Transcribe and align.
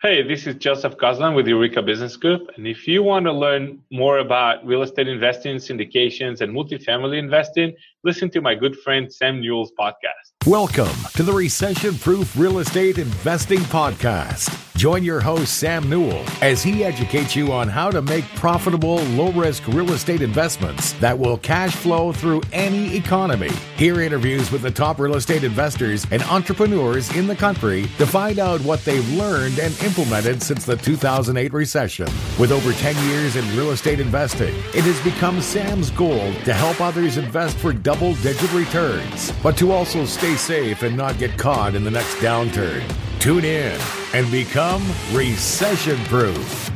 Hey, 0.00 0.22
this 0.22 0.46
is 0.46 0.54
Joseph 0.54 0.96
Gozlan 0.96 1.34
with 1.34 1.48
Eureka 1.48 1.82
Business 1.82 2.16
Group. 2.16 2.52
And 2.56 2.68
if 2.68 2.86
you 2.86 3.02
want 3.02 3.26
to 3.26 3.32
learn 3.32 3.82
more 3.90 4.18
about 4.18 4.64
real 4.64 4.82
estate 4.82 5.08
investing, 5.08 5.56
syndications, 5.56 6.40
and 6.40 6.54
multifamily 6.54 7.18
investing, 7.18 7.74
listen 8.04 8.30
to 8.30 8.40
my 8.40 8.54
good 8.54 8.78
friend 8.78 9.12
Sam 9.12 9.40
Newell's 9.40 9.72
podcast. 9.76 10.46
Welcome 10.46 10.94
to 11.16 11.24
the 11.24 11.32
Recession 11.32 11.96
Proof 11.96 12.38
Real 12.38 12.60
Estate 12.60 12.98
Investing 12.98 13.58
Podcast. 13.58 14.67
Join 14.78 15.02
your 15.02 15.18
host, 15.18 15.58
Sam 15.58 15.90
Newell, 15.90 16.24
as 16.40 16.62
he 16.62 16.84
educates 16.84 17.34
you 17.34 17.50
on 17.50 17.66
how 17.66 17.90
to 17.90 18.00
make 18.00 18.24
profitable, 18.36 18.98
low 19.06 19.32
risk 19.32 19.66
real 19.66 19.90
estate 19.90 20.22
investments 20.22 20.92
that 21.00 21.18
will 21.18 21.36
cash 21.38 21.74
flow 21.74 22.12
through 22.12 22.42
any 22.52 22.94
economy. 22.94 23.50
Hear 23.76 24.00
interviews 24.00 24.52
with 24.52 24.62
the 24.62 24.70
top 24.70 25.00
real 25.00 25.16
estate 25.16 25.42
investors 25.42 26.06
and 26.12 26.22
entrepreneurs 26.22 27.12
in 27.16 27.26
the 27.26 27.34
country 27.34 27.88
to 27.98 28.06
find 28.06 28.38
out 28.38 28.60
what 28.60 28.84
they've 28.84 29.14
learned 29.14 29.58
and 29.58 29.76
implemented 29.82 30.44
since 30.44 30.64
the 30.64 30.76
2008 30.76 31.52
recession. 31.52 32.06
With 32.38 32.52
over 32.52 32.72
10 32.72 33.08
years 33.08 33.34
in 33.34 33.44
real 33.56 33.72
estate 33.72 33.98
investing, 33.98 34.54
it 34.76 34.84
has 34.84 35.00
become 35.02 35.40
Sam's 35.40 35.90
goal 35.90 36.32
to 36.44 36.54
help 36.54 36.80
others 36.80 37.16
invest 37.16 37.56
for 37.56 37.72
double 37.72 38.14
digit 38.14 38.52
returns, 38.52 39.32
but 39.42 39.56
to 39.56 39.72
also 39.72 40.04
stay 40.04 40.36
safe 40.36 40.84
and 40.84 40.96
not 40.96 41.18
get 41.18 41.36
caught 41.36 41.74
in 41.74 41.82
the 41.82 41.90
next 41.90 42.14
downturn. 42.18 42.84
Tune 43.20 43.44
in 43.44 43.80
and 44.14 44.30
become 44.30 44.80
recession 45.12 45.98
proof. 46.04 46.70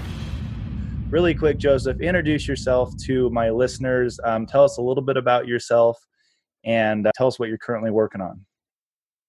Really 1.09 1.37
quick, 1.37 1.59
Joseph, 1.59 2.01
introduce 2.01 2.49
yourself 2.49 2.97
to 3.05 3.31
my 3.31 3.51
listeners. 3.51 4.19
Um, 4.25 4.47
tell 4.47 4.65
us 4.65 4.77
a 4.77 4.83
little 4.83 5.05
bit 5.05 5.17
about 5.17 5.47
yourself 5.47 6.05
and 6.65 7.07
uh, 7.07 7.13
tell 7.15 7.29
us 7.29 7.39
what 7.39 7.49
you're 7.49 7.59
currently 7.59 7.93
working 7.93 8.21
on. 8.21 8.45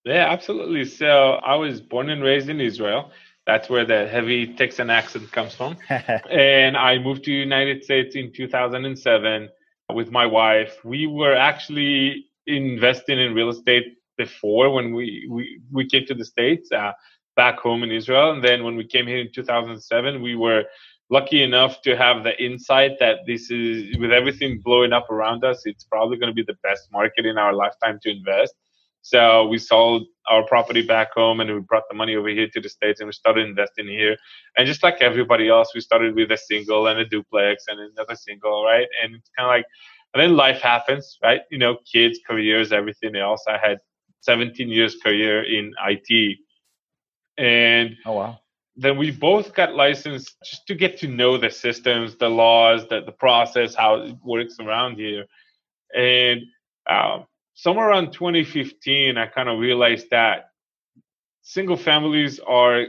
Yeah, 0.06 0.32
absolutely. 0.32 0.86
So 0.86 1.34
I 1.34 1.56
was 1.56 1.82
born 1.82 2.10
and 2.10 2.24
raised 2.24 2.50
in 2.50 2.60
Israel. 2.60 3.12
That's 3.46 3.70
where 3.70 3.86
the 3.86 4.08
heavy 4.08 4.48
Texan 4.56 4.90
accent 4.90 5.32
comes 5.32 5.54
from. 5.54 5.78
and 5.90 6.76
I 6.76 6.98
moved 6.98 7.26
to 7.26 7.32
the 7.32 7.38
United 7.38 7.84
States 7.84 8.16
in 8.16 8.34
2007 8.34 9.50
with 9.94 10.10
my 10.10 10.26
wife. 10.26 10.84
We 10.84 11.06
were 11.06 11.36
actually 11.36 12.26
investing 12.48 13.20
in 13.20 13.36
real 13.36 13.50
estate 13.50 13.98
before 14.18 14.72
when 14.72 14.94
we, 14.94 15.28
we, 15.30 15.62
we 15.72 15.88
came 15.88 16.06
to 16.06 16.14
the 16.14 16.26
States, 16.26 16.72
uh, 16.72 16.92
back 17.36 17.60
home 17.60 17.84
in 17.84 17.92
Israel. 17.92 18.32
And 18.32 18.44
then 18.44 18.64
when 18.64 18.76
we 18.76 18.86
came 18.86 19.08
here 19.08 19.20
in 19.20 19.32
2007, 19.34 20.22
we 20.22 20.36
were 20.36 20.64
lucky 21.10 21.44
enough 21.44 21.82
to 21.82 21.96
have 21.96 22.24
the 22.24 22.42
insight 22.44 22.94
that 23.00 23.20
this 23.28 23.52
is, 23.52 23.98
with 23.98 24.12
everything 24.12 24.62
blowing 24.64 24.94
up 24.94 25.10
around 25.10 25.44
us, 25.44 25.62
it's 25.66 25.84
probably 25.84 26.18
going 26.18 26.32
to 26.32 26.36
be 26.36 26.44
the 26.44 26.58
best 26.64 26.90
market 26.92 27.26
in 27.26 27.38
our 27.38 27.54
lifetime 27.54 28.00
to 28.04 28.10
invest. 28.10 28.54
So 29.06 29.48
we 29.48 29.58
sold 29.58 30.08
our 30.30 30.46
property 30.46 30.82
back 30.82 31.12
home 31.14 31.42
and 31.42 31.54
we 31.54 31.60
brought 31.60 31.84
the 31.90 31.96
money 31.96 32.16
over 32.16 32.30
here 32.30 32.48
to 32.54 32.62
the 32.62 32.70
States 32.70 33.02
and 33.02 33.08
we 33.08 33.12
started 33.12 33.46
investing 33.48 33.86
here. 33.88 34.16
And 34.56 34.66
just 34.66 34.82
like 34.82 35.02
everybody 35.02 35.50
else, 35.50 35.76
we 35.76 35.82
started 35.82 36.16
with 36.16 36.32
a 36.32 36.38
single 36.38 36.88
and 36.88 36.98
a 36.98 37.06
duplex 37.06 37.66
and 37.68 37.80
another 37.82 38.16
single, 38.16 38.64
right? 38.64 38.88
And 39.04 39.16
it's 39.16 39.30
kind 39.38 39.46
of 39.46 39.52
like, 39.58 39.66
and 40.14 40.24
then 40.24 40.38
life 40.38 40.62
happens, 40.62 41.18
right? 41.22 41.42
You 41.52 41.58
know, 41.58 41.78
kids, 41.92 42.20
careers, 42.26 42.72
everything 42.72 43.18
else. 43.18 43.44
I 43.46 43.58
had 43.58 43.80
17 44.24 44.70
years 44.70 44.96
career 45.04 45.44
in 45.44 45.74
IT. 45.86 46.38
And 47.38 47.96
oh 48.06 48.14
wow. 48.14 48.40
Then 48.76 48.98
we 48.98 49.12
both 49.12 49.54
got 49.54 49.76
licensed 49.76 50.36
just 50.44 50.66
to 50.68 50.74
get 50.74 50.98
to 50.98 51.08
know 51.08 51.38
the 51.38 51.52
systems, 51.52 52.16
the 52.16 52.30
laws, 52.30 52.88
the, 52.88 53.02
the 53.02 53.12
process, 53.12 53.76
how 53.76 53.96
it 53.96 54.16
works 54.24 54.58
around 54.60 54.96
here. 54.96 55.26
And 55.96 56.42
um, 56.90 57.28
somewhere 57.54 57.90
around 57.90 58.14
2015, 58.14 59.16
I 59.18 59.28
kind 59.28 59.48
of 59.48 59.60
realized 59.60 60.08
that 60.10 60.50
single 61.44 61.78
families 61.78 62.40
are, 62.40 62.86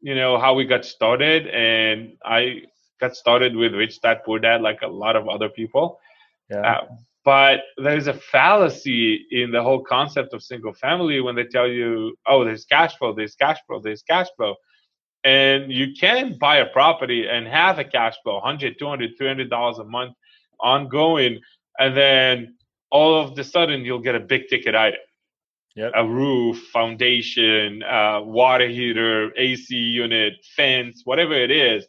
you 0.00 0.14
know, 0.14 0.38
how 0.38 0.54
we 0.54 0.64
got 0.64 0.86
started. 0.86 1.48
And 1.48 2.16
I 2.24 2.62
got 2.98 3.14
started 3.14 3.54
with 3.54 3.74
Rich 3.74 4.00
Dad 4.00 4.22
Poor 4.24 4.38
Dad, 4.38 4.62
like 4.62 4.80
a 4.80 4.88
lot 4.88 5.16
of 5.16 5.28
other 5.28 5.50
people. 5.50 6.00
Yeah. 6.48 6.60
Uh, 6.60 6.86
but 7.24 7.60
there's 7.76 8.06
a 8.06 8.14
fallacy 8.14 9.26
in 9.30 9.50
the 9.50 9.62
whole 9.62 9.82
concept 9.84 10.32
of 10.32 10.42
single 10.42 10.72
family 10.72 11.20
when 11.20 11.36
they 11.36 11.44
tell 11.44 11.68
you, 11.68 12.16
oh, 12.26 12.44
there's 12.44 12.64
cash 12.64 12.96
flow, 12.96 13.14
there's 13.14 13.34
cash 13.34 13.58
flow, 13.66 13.80
there's 13.82 14.02
cash 14.02 14.28
flow. 14.36 14.54
And 15.22 15.70
you 15.70 15.88
can 15.98 16.38
buy 16.38 16.56
a 16.58 16.66
property 16.66 17.28
and 17.28 17.46
have 17.46 17.78
a 17.78 17.84
cash 17.84 18.16
flow, 18.22 18.34
100, 18.36 18.78
200, 18.78 19.12
300 19.18 19.50
dollars 19.50 19.78
a 19.78 19.84
month 19.84 20.14
ongoing. 20.60 21.40
And 21.78 21.96
then 21.96 22.56
all 22.90 23.20
of 23.20 23.36
the 23.36 23.44
sudden 23.44 23.84
you'll 23.84 24.00
get 24.00 24.14
a 24.14 24.20
big 24.20 24.48
ticket 24.48 24.74
item. 24.74 25.00
Yep. 25.76 25.92
A 25.94 26.06
roof, 26.06 26.58
foundation, 26.72 27.82
uh, 27.84 28.22
water 28.22 28.68
heater, 28.68 29.30
AC 29.38 29.74
unit, 29.76 30.34
fence, 30.56 31.02
whatever 31.04 31.34
it 31.34 31.50
is. 31.50 31.86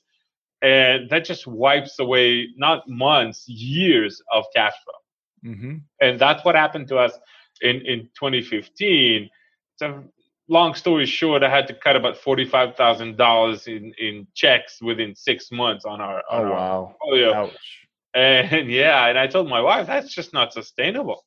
And 0.62 1.10
that 1.10 1.26
just 1.26 1.48
wipes 1.48 2.00
away 2.00 2.50
not 2.58 2.88
months, 2.88 3.48
years 3.48 4.22
of 4.32 4.46
cash 4.56 4.74
flow. 4.84 5.01
Mm-hmm. 5.46 5.78
And 6.02 6.20
that's 6.20 6.44
what 6.46 6.56
happened 6.56 6.88
to 6.90 6.98
us 6.98 7.14
in, 7.62 7.82
in 7.82 8.10
2015. 8.20 9.30
So 9.78 10.04
long 10.48 10.76
story 10.76 11.06
short, 11.06 11.44
I 11.44 11.50
had 11.50 11.68
to 11.68 11.74
cut 11.74 11.96
about 11.96 12.18
forty-five 12.18 12.76
thousand 12.76 13.18
dollars 13.18 13.68
in 13.68 13.94
in 13.98 14.28
checks 14.36 14.82
within 14.82 15.16
six 15.16 15.52
months 15.52 15.86
on 15.86 16.02
our. 16.02 16.22
On 16.30 16.46
oh 16.46 16.52
wow! 16.52 16.96
Portfolio. 17.02 17.34
Ouch. 17.34 17.88
And 18.14 18.70
yeah, 18.82 19.08
and 19.08 19.18
I 19.18 19.28
told 19.28 19.50
my 19.50 19.62
wife 19.62 19.88
that's 19.88 20.14
just 20.14 20.34
not 20.34 20.54
sustainable. 20.54 21.26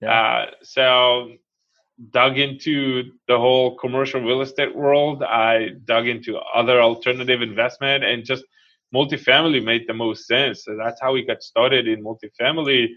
Yeah. 0.00 0.12
Uh, 0.12 0.50
so 0.62 1.32
dug 2.10 2.38
into 2.38 3.12
the 3.28 3.38
whole 3.38 3.76
commercial 3.76 4.20
real 4.20 4.40
estate 4.40 4.74
world. 4.74 5.22
I 5.22 5.70
dug 5.84 6.06
into 6.08 6.38
other 6.38 6.80
alternative 6.80 7.42
investment 7.42 8.04
and 8.04 8.24
just 8.24 8.44
multifamily 8.94 9.62
made 9.62 9.86
the 9.86 9.94
most 9.94 10.26
sense. 10.26 10.64
So 10.64 10.76
that's 10.76 11.00
how 11.00 11.12
we 11.12 11.24
got 11.24 11.42
started 11.42 11.86
in 11.86 12.02
multifamily. 12.02 12.88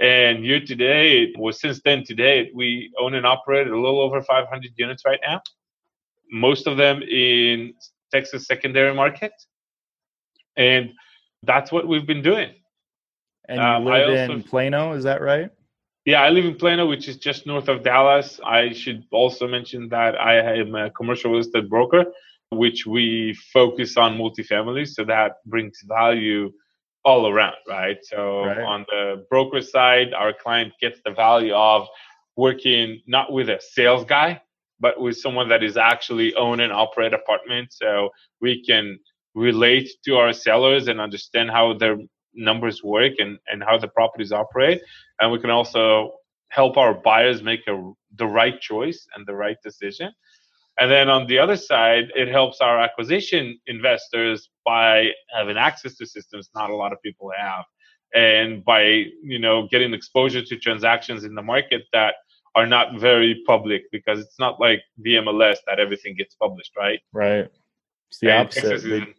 And 0.00 0.44
year 0.44 0.60
to 0.60 0.74
date, 0.74 1.36
well, 1.38 1.52
since 1.52 1.80
then 1.84 2.04
today, 2.04 2.50
we 2.54 2.92
own 2.98 3.14
and 3.14 3.26
operate 3.26 3.66
a 3.66 3.76
little 3.76 4.00
over 4.00 4.22
500 4.22 4.72
units 4.76 5.04
right 5.04 5.20
now. 5.24 5.40
Most 6.30 6.66
of 6.66 6.76
them 6.76 7.02
in 7.02 7.74
Texas 8.12 8.46
secondary 8.46 8.94
market. 8.94 9.32
And 10.56 10.92
that's 11.42 11.72
what 11.72 11.86
we've 11.86 12.06
been 12.06 12.22
doing. 12.22 12.54
And 13.48 13.58
you 13.58 13.64
um, 13.64 13.84
live 13.84 14.08
also, 14.08 14.32
in 14.34 14.42
Plano, 14.42 14.92
is 14.92 15.04
that 15.04 15.20
right? 15.20 15.50
Yeah, 16.04 16.22
I 16.22 16.30
live 16.30 16.44
in 16.44 16.56
Plano, 16.56 16.86
which 16.86 17.08
is 17.08 17.16
just 17.16 17.46
north 17.46 17.68
of 17.68 17.82
Dallas. 17.82 18.40
I 18.44 18.72
should 18.72 19.04
also 19.12 19.46
mention 19.46 19.88
that 19.90 20.20
I 20.20 20.56
am 20.56 20.74
a 20.74 20.90
commercial 20.90 21.30
real 21.30 21.40
estate 21.40 21.68
broker, 21.68 22.06
which 22.50 22.86
we 22.86 23.34
focus 23.52 23.96
on 23.96 24.18
multifamily. 24.18 24.86
So 24.88 25.04
that 25.04 25.36
brings 25.46 25.80
value 25.86 26.52
all 27.04 27.28
around, 27.28 27.56
right? 27.68 27.98
So 28.02 28.44
right. 28.44 28.60
on 28.60 28.86
the 28.88 29.26
broker 29.28 29.60
side, 29.60 30.14
our 30.14 30.32
client 30.32 30.72
gets 30.80 31.00
the 31.04 31.12
value 31.12 31.54
of 31.54 31.86
working 32.36 33.00
not 33.06 33.32
with 33.32 33.48
a 33.48 33.60
sales 33.60 34.04
guy, 34.04 34.40
but 34.80 35.00
with 35.00 35.16
someone 35.16 35.48
that 35.48 35.62
is 35.62 35.76
actually 35.76 36.34
own 36.34 36.60
and 36.60 36.72
operate 36.72 37.12
apartments. 37.12 37.78
So 37.78 38.10
we 38.40 38.64
can 38.64 38.98
relate 39.34 39.88
to 40.04 40.16
our 40.16 40.32
sellers 40.32 40.88
and 40.88 41.00
understand 41.00 41.50
how 41.50 41.74
their 41.74 41.96
numbers 42.34 42.82
work 42.82 43.12
and, 43.18 43.38
and 43.48 43.62
how 43.62 43.78
the 43.78 43.88
properties 43.88 44.32
operate. 44.32 44.80
And 45.20 45.32
we 45.32 45.38
can 45.38 45.50
also 45.50 46.12
help 46.48 46.76
our 46.76 46.94
buyers 46.94 47.42
make 47.42 47.60
a, 47.66 47.92
the 48.16 48.26
right 48.26 48.60
choice 48.60 49.06
and 49.14 49.26
the 49.26 49.34
right 49.34 49.56
decision. 49.64 50.12
And 50.82 50.90
then 50.90 51.08
on 51.08 51.28
the 51.28 51.38
other 51.38 51.54
side, 51.54 52.10
it 52.16 52.26
helps 52.26 52.60
our 52.60 52.80
acquisition 52.80 53.56
investors 53.68 54.50
by 54.64 55.10
having 55.32 55.56
access 55.56 55.96
to 55.98 56.06
systems 56.06 56.50
not 56.56 56.70
a 56.70 56.74
lot 56.74 56.92
of 56.92 57.00
people 57.02 57.30
have. 57.38 57.64
And 58.16 58.64
by, 58.64 59.04
you 59.22 59.38
know, 59.38 59.68
getting 59.70 59.94
exposure 59.94 60.42
to 60.42 60.58
transactions 60.58 61.22
in 61.22 61.36
the 61.36 61.42
market 61.42 61.82
that 61.92 62.16
are 62.56 62.66
not 62.66 62.98
very 62.98 63.44
public 63.46 63.84
because 63.92 64.18
it's 64.18 64.40
not 64.40 64.58
like 64.58 64.82
the 64.98 65.14
MLS 65.14 65.58
that 65.68 65.78
everything 65.78 66.16
gets 66.16 66.34
published, 66.34 66.72
right? 66.76 66.98
Right. 67.12 67.48
It's 68.08 68.18
the 68.18 68.32
and 68.32 68.48
opposite. 68.48 69.14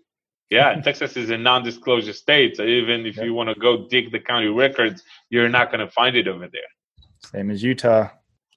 Yeah, 0.50 0.82
Texas 0.82 1.16
is 1.16 1.30
a 1.30 1.38
non-disclosure 1.38 2.12
state, 2.12 2.58
so 2.58 2.64
even 2.64 3.06
if 3.06 3.16
yep. 3.16 3.26
you 3.26 3.34
want 3.34 3.48
to 3.48 3.56
go 3.56 3.88
dig 3.88 4.12
the 4.12 4.20
county 4.20 4.48
records, 4.48 5.02
you're 5.30 5.48
not 5.48 5.72
going 5.72 5.80
to 5.80 5.90
find 5.90 6.18
it 6.18 6.28
over 6.28 6.48
there. 6.52 6.62
Same 7.32 7.50
as 7.50 7.64
Utah. 7.64 8.10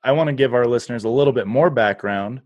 I 0.02 0.10
want 0.10 0.26
to 0.26 0.34
give 0.34 0.54
our 0.54 0.66
listeners 0.66 1.04
a 1.04 1.08
little 1.08 1.32
bit 1.32 1.46
more 1.46 1.70
background. 1.70 2.42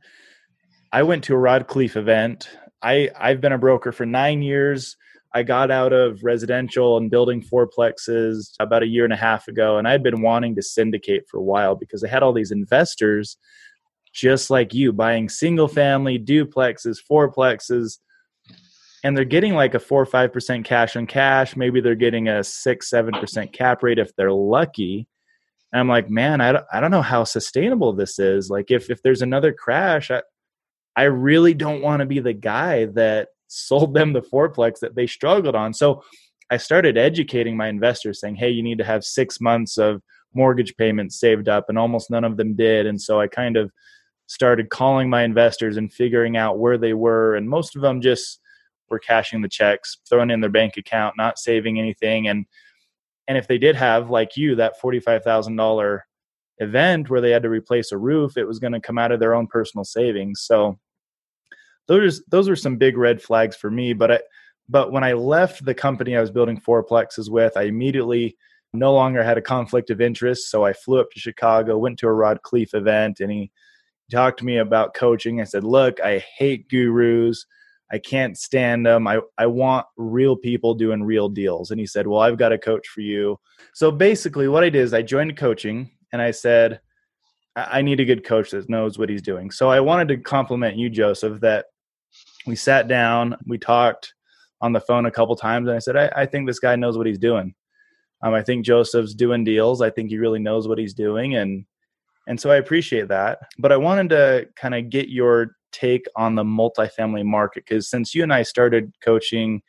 I 0.92 1.02
went 1.02 1.24
to 1.24 1.34
a 1.34 1.38
Rod 1.38 1.68
Khleif 1.68 1.96
event. 1.96 2.48
I 2.82 3.10
I've 3.18 3.40
been 3.40 3.52
a 3.52 3.58
broker 3.58 3.92
for 3.92 4.06
nine 4.06 4.42
years. 4.42 4.96
I 5.32 5.44
got 5.44 5.70
out 5.70 5.92
of 5.92 6.24
residential 6.24 6.96
and 6.96 7.10
building 7.10 7.40
fourplexes 7.40 8.50
about 8.58 8.82
a 8.82 8.88
year 8.88 9.04
and 9.04 9.12
a 9.12 9.16
half 9.16 9.46
ago, 9.46 9.78
and 9.78 9.86
I'd 9.86 10.02
been 10.02 10.22
wanting 10.22 10.56
to 10.56 10.62
syndicate 10.62 11.28
for 11.30 11.38
a 11.38 11.42
while 11.42 11.76
because 11.76 12.02
I 12.02 12.08
had 12.08 12.22
all 12.22 12.32
these 12.32 12.50
investors 12.50 13.36
just 14.12 14.50
like 14.50 14.74
you 14.74 14.92
buying 14.92 15.28
single 15.28 15.68
family 15.68 16.18
duplexes, 16.18 16.98
fourplexes 17.08 17.98
and 19.02 19.16
they're 19.16 19.24
getting 19.24 19.54
like 19.54 19.74
a 19.74 19.78
four 19.78 20.02
or 20.02 20.06
five 20.06 20.32
percent 20.32 20.64
cash 20.64 20.96
on 20.96 21.06
cash. 21.06 21.56
Maybe 21.56 21.80
they're 21.80 21.94
getting 21.94 22.28
a 22.28 22.44
six, 22.44 22.90
seven 22.90 23.14
percent 23.14 23.52
cap 23.52 23.82
rate 23.82 23.98
if 23.98 24.14
they're 24.16 24.32
lucky. 24.32 25.06
And 25.72 25.80
I'm 25.80 25.88
like, 25.88 26.10
man, 26.10 26.40
I 26.40 26.52
don't, 26.52 26.64
I 26.72 26.80
don't 26.80 26.90
know 26.90 27.02
how 27.02 27.24
sustainable 27.24 27.92
this 27.92 28.18
is. 28.18 28.50
Like, 28.50 28.70
if 28.70 28.90
if 28.90 29.02
there's 29.02 29.22
another 29.22 29.52
crash, 29.52 30.10
I, 30.10 30.22
I 30.96 31.04
really 31.04 31.54
don't 31.54 31.82
want 31.82 32.00
to 32.00 32.06
be 32.06 32.20
the 32.20 32.32
guy 32.32 32.86
that 32.86 33.28
sold 33.46 33.94
them 33.94 34.12
the 34.12 34.22
fourplex 34.22 34.80
that 34.80 34.94
they 34.94 35.06
struggled 35.06 35.54
on. 35.54 35.72
So 35.72 36.02
I 36.50 36.56
started 36.56 36.98
educating 36.98 37.56
my 37.56 37.68
investors 37.68 38.20
saying, 38.20 38.36
hey, 38.36 38.50
you 38.50 38.62
need 38.62 38.78
to 38.78 38.84
have 38.84 39.04
six 39.04 39.40
months 39.40 39.78
of 39.78 40.02
mortgage 40.34 40.76
payments 40.76 41.18
saved 41.18 41.48
up, 41.48 41.66
and 41.68 41.78
almost 41.78 42.10
none 42.10 42.24
of 42.24 42.36
them 42.36 42.54
did. 42.54 42.86
And 42.86 43.00
so 43.00 43.20
I 43.20 43.28
kind 43.28 43.56
of 43.56 43.70
started 44.26 44.70
calling 44.70 45.10
my 45.10 45.24
investors 45.24 45.76
and 45.76 45.92
figuring 45.92 46.36
out 46.36 46.58
where 46.58 46.78
they 46.78 46.94
were. 46.94 47.34
And 47.34 47.48
most 47.48 47.74
of 47.74 47.82
them 47.82 48.00
just 48.00 48.40
were 48.88 48.98
cashing 49.00 49.42
the 49.42 49.48
checks, 49.48 49.98
throwing 50.08 50.30
in 50.30 50.40
their 50.40 50.50
bank 50.50 50.76
account, 50.76 51.16
not 51.16 51.38
saving 51.38 51.78
anything. 51.78 52.28
And 52.28 52.46
and 53.28 53.38
if 53.38 53.46
they 53.46 53.58
did 53.58 53.76
have, 53.76 54.10
like 54.10 54.36
you, 54.36 54.56
that 54.56 54.80
forty-five 54.80 55.22
thousand 55.22 55.56
dollar 55.56 56.06
event 56.60 57.10
where 57.10 57.20
they 57.20 57.30
had 57.30 57.42
to 57.42 57.48
replace 57.48 57.90
a 57.90 57.98
roof, 57.98 58.36
it 58.36 58.46
was 58.46 58.58
going 58.58 58.74
to 58.74 58.80
come 58.80 58.98
out 58.98 59.12
of 59.12 59.18
their 59.18 59.34
own 59.34 59.46
personal 59.46 59.84
savings. 59.84 60.42
So 60.42 60.78
those 61.88 62.22
those 62.26 62.48
are 62.48 62.56
some 62.56 62.76
big 62.76 62.96
red 62.96 63.20
flags 63.20 63.56
for 63.56 63.70
me. 63.70 63.92
But 63.92 64.12
I, 64.12 64.20
but 64.68 64.92
when 64.92 65.02
I 65.02 65.14
left 65.14 65.64
the 65.64 65.74
company 65.74 66.16
I 66.16 66.20
was 66.20 66.30
building 66.30 66.60
fourplexes 66.60 67.28
with, 67.28 67.56
I 67.56 67.62
immediately 67.62 68.36
no 68.72 68.92
longer 68.92 69.24
had 69.24 69.38
a 69.38 69.42
conflict 69.42 69.90
of 69.90 70.00
interest. 70.00 70.50
So 70.50 70.64
I 70.64 70.72
flew 70.72 71.00
up 71.00 71.10
to 71.10 71.18
Chicago, 71.18 71.76
went 71.78 71.98
to 71.98 72.06
a 72.06 72.12
Rod 72.12 72.38
Khleif 72.44 72.74
event, 72.74 73.18
and 73.18 73.32
he 73.32 73.50
talked 74.12 74.38
to 74.38 74.44
me 74.44 74.58
about 74.58 74.94
coaching. 74.94 75.40
I 75.40 75.44
said, 75.44 75.64
"Look, 75.64 76.00
I 76.00 76.18
hate 76.38 76.68
gurus. 76.68 77.46
I 77.92 77.98
can't 77.98 78.38
stand 78.38 78.86
them. 78.86 79.08
I, 79.08 79.18
I 79.36 79.46
want 79.46 79.86
real 79.96 80.36
people 80.36 80.74
doing 80.74 81.02
real 81.02 81.28
deals. 81.28 81.72
And 81.72 81.80
he 81.80 81.86
said, 81.86 82.06
Well, 82.06 82.20
I've 82.20 82.38
got 82.38 82.52
a 82.52 82.58
coach 82.58 82.86
for 82.86 83.00
you. 83.00 83.40
So 83.74 83.90
basically, 83.90 84.46
what 84.46 84.62
I 84.62 84.70
did 84.70 84.82
is 84.82 84.94
I 84.94 85.02
joined 85.02 85.36
coaching 85.36 85.90
and 86.12 86.20
I 86.20 86.30
said, 86.30 86.80
I 87.56 87.82
need 87.82 88.00
a 88.00 88.04
good 88.04 88.24
coach 88.24 88.50
that 88.50 88.68
knows 88.68 88.98
what 88.98 89.08
he's 89.08 89.22
doing. 89.22 89.50
So 89.50 89.68
I 89.68 89.80
wanted 89.80 90.08
to 90.08 90.16
compliment 90.18 90.76
you, 90.76 90.88
Joseph, 90.88 91.40
that 91.40 91.66
we 92.46 92.56
sat 92.56 92.88
down, 92.88 93.36
we 93.46 93.58
talked 93.58 94.14
on 94.60 94.72
the 94.72 94.80
phone 94.80 95.06
a 95.06 95.10
couple 95.10 95.34
times, 95.36 95.68
and 95.68 95.76
I 95.76 95.80
said, 95.80 95.96
I, 95.96 96.10
I 96.14 96.26
think 96.26 96.46
this 96.46 96.60
guy 96.60 96.76
knows 96.76 96.96
what 96.96 97.06
he's 97.06 97.18
doing. 97.18 97.54
Um, 98.22 98.34
I 98.34 98.42
think 98.42 98.64
Joseph's 98.64 99.14
doing 99.14 99.44
deals. 99.44 99.82
I 99.82 99.90
think 99.90 100.10
he 100.10 100.18
really 100.18 100.38
knows 100.38 100.68
what 100.68 100.78
he's 100.78 100.94
doing, 100.94 101.36
and 101.36 101.64
and 102.28 102.38
so 102.38 102.50
I 102.50 102.56
appreciate 102.56 103.08
that. 103.08 103.38
But 103.58 103.72
I 103.72 103.78
wanted 103.78 104.10
to 104.10 104.48
kind 104.56 104.74
of 104.74 104.90
get 104.90 105.08
your 105.08 105.56
take 105.72 106.06
on 106.16 106.34
the 106.34 106.44
multifamily 106.44 107.24
market? 107.24 107.64
Because 107.66 107.88
since 107.88 108.14
you 108.14 108.22
and 108.22 108.32
I 108.32 108.42
started 108.42 108.92
coaching 109.04 109.62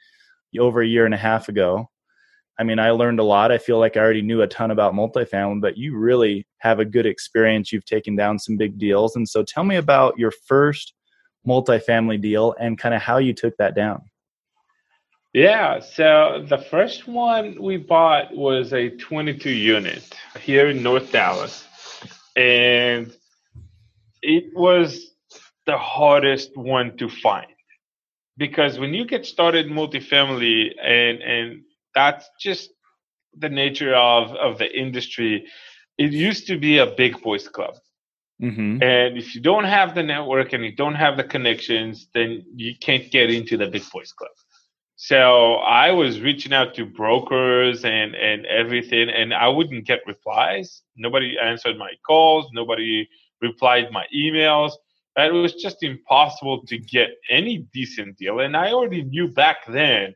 over 0.60 0.82
a 0.82 0.88
year 0.88 1.06
and 1.06 1.14
a 1.14 1.18
half 1.18 1.50
ago, 1.50 1.90
I 2.60 2.64
mean, 2.64 2.80
I 2.80 2.92
learned 2.92 3.20
a 3.20 3.24
lot. 3.24 3.52
I 3.52 3.58
feel 3.58 3.80
like 3.80 3.98
I 3.98 4.02
already 4.02 4.22
knew 4.22 4.42
a 4.42 4.48
ton 4.48 4.72
about 4.72 4.94
multifamily, 4.94 5.62
but 5.62 5.78
you 5.78 5.98
really 5.98 6.46
have 6.60 6.80
a 6.80 6.86
good 6.86 7.06
experience. 7.06 7.72
You've 7.72 7.86
taken 7.86 8.16
down 8.16 8.40
some 8.40 8.58
big 8.58 8.78
deals. 8.78 9.16
And 9.16 9.28
so 9.28 9.44
tell 9.44 9.64
me 9.64 9.78
about 9.78 10.18
your 10.18 10.32
first 10.32 10.94
multifamily 11.48 12.22
deal 12.22 12.54
and 12.60 12.78
kind 12.78 12.94
of 12.94 13.02
how 13.02 13.18
you 13.18 13.34
took 13.34 13.58
that 13.58 13.76
down. 13.76 14.04
Yeah, 15.34 15.80
so 15.80 16.46
the 16.48 16.58
first 16.58 17.08
one 17.08 17.56
we 17.60 17.78
bought 17.78 18.36
was 18.36 18.74
a 18.74 18.90
22 18.90 19.50
unit 19.50 20.14
here 20.40 20.70
in 20.70 20.84
North 20.84 21.12
Dallas. 21.12 21.66
And 22.36 23.14
it 24.22 24.52
was 24.54 25.12
the 25.66 25.78
hardest 25.78 26.58
one 26.58 26.98
to 26.98 27.10
find 27.10 27.48
because 28.38 28.80
when 28.80 28.94
you 28.94 29.06
get 29.06 29.26
started 29.26 29.68
multifamily 29.68 30.72
and 30.82 31.22
and 31.22 31.62
that's 31.96 32.30
just 32.40 32.70
the 33.38 33.50
nature 33.50 33.94
of 33.96 34.32
of 34.36 34.58
the 34.58 34.80
industry. 34.80 35.46
It 35.98 36.12
used 36.12 36.48
to 36.48 36.58
be 36.58 36.78
a 36.80 36.86
big 36.86 37.22
boys 37.22 37.48
club. 37.48 37.76
Mm-hmm. 38.42 38.82
and 38.82 39.20
if 39.20 39.36
you 39.36 39.42
don't 39.42 39.66
have 39.66 39.94
the 39.94 40.02
network 40.02 40.52
and 40.54 40.66
you 40.66 40.76
don't 40.76 40.96
have 40.96 41.16
the 41.16 41.24
connections 41.24 42.08
then 42.16 42.44
you 42.56 42.74
can't 42.82 43.12
get 43.12 43.30
into 43.30 43.56
the 43.56 43.68
big 43.68 43.84
boys 43.92 44.12
club. 44.14 44.32
So 44.96 45.58
i 45.58 45.92
was 45.92 46.22
reaching 46.22 46.52
out 46.52 46.74
to 46.76 46.86
brokers 46.86 47.86
and 47.86 48.16
and 48.16 48.48
everything 48.48 49.10
and 49.10 49.32
i 49.32 49.48
wouldn't 49.48 49.86
get 49.86 50.00
replies. 50.08 50.82
Nobody 50.96 51.38
answered 51.38 51.78
my 51.78 51.92
calls. 52.08 52.48
Nobody 52.52 53.08
replied 53.42 53.92
my 53.92 54.06
emails. 54.16 54.72
It 55.18 55.34
was 55.34 55.54
just 55.54 55.84
impossible 55.84 56.66
to 56.68 56.78
get 56.78 57.10
any 57.30 57.68
decent 57.74 58.18
deal. 58.18 58.40
And 58.40 58.56
I 58.56 58.72
already 58.72 59.04
knew 59.04 59.28
back 59.28 59.58
then 59.68 60.16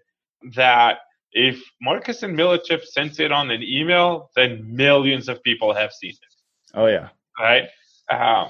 that 0.55 0.99
if 1.35 1.61
Marcus 1.81 2.23
and 2.23 2.35
Millichap 2.37 2.83
sent 2.83 3.19
it 3.19 3.31
on 3.31 3.51
an 3.51 3.61
email, 3.61 4.31
then 4.35 4.65
millions 4.75 5.29
of 5.29 5.43
people 5.43 5.73
have 5.73 5.91
seen 5.91 6.11
it. 6.11 6.33
Oh 6.73 6.87
yeah, 6.87 7.09
right. 7.39 7.67
Uh, 8.09 8.49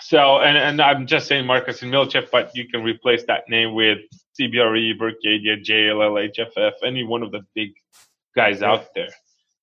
so, 0.00 0.40
and 0.40 0.56
and 0.56 0.80
I'm 0.80 1.06
just 1.06 1.28
saying 1.28 1.46
Marcus 1.46 1.82
and 1.82 1.92
Millichap, 1.92 2.30
but 2.32 2.50
you 2.54 2.66
can 2.68 2.82
replace 2.82 3.24
that 3.26 3.48
name 3.48 3.74
with 3.74 3.98
CBRE, 4.40 4.98
Berkadia, 4.98 5.62
JLL, 5.64 6.34
HFF, 6.34 6.72
any 6.84 7.04
one 7.04 7.22
of 7.22 7.30
the 7.30 7.42
big 7.54 7.70
guys 8.34 8.62
out 8.62 8.94
there. 8.94 9.10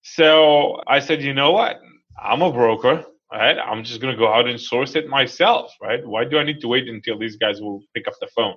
So 0.03 0.81
I 0.87 0.99
said, 0.99 1.23
you 1.23 1.33
know 1.33 1.51
what? 1.51 1.81
I'm 2.21 2.41
a 2.41 2.51
broker 2.51 3.05
right? 3.31 3.57
I'm 3.57 3.83
just 3.83 4.01
going 4.01 4.13
to 4.13 4.17
go 4.17 4.31
out 4.31 4.47
and 4.47 4.59
source 4.59 4.95
it 4.95 5.07
myself, 5.07 5.73
right? 5.81 6.05
Why 6.05 6.25
do 6.25 6.37
I 6.37 6.43
need 6.43 6.61
to 6.61 6.67
wait 6.67 6.87
until 6.87 7.17
these 7.17 7.37
guys 7.37 7.61
will 7.61 7.81
pick 7.93 8.07
up 8.07 8.13
the 8.19 8.27
phone? 8.27 8.55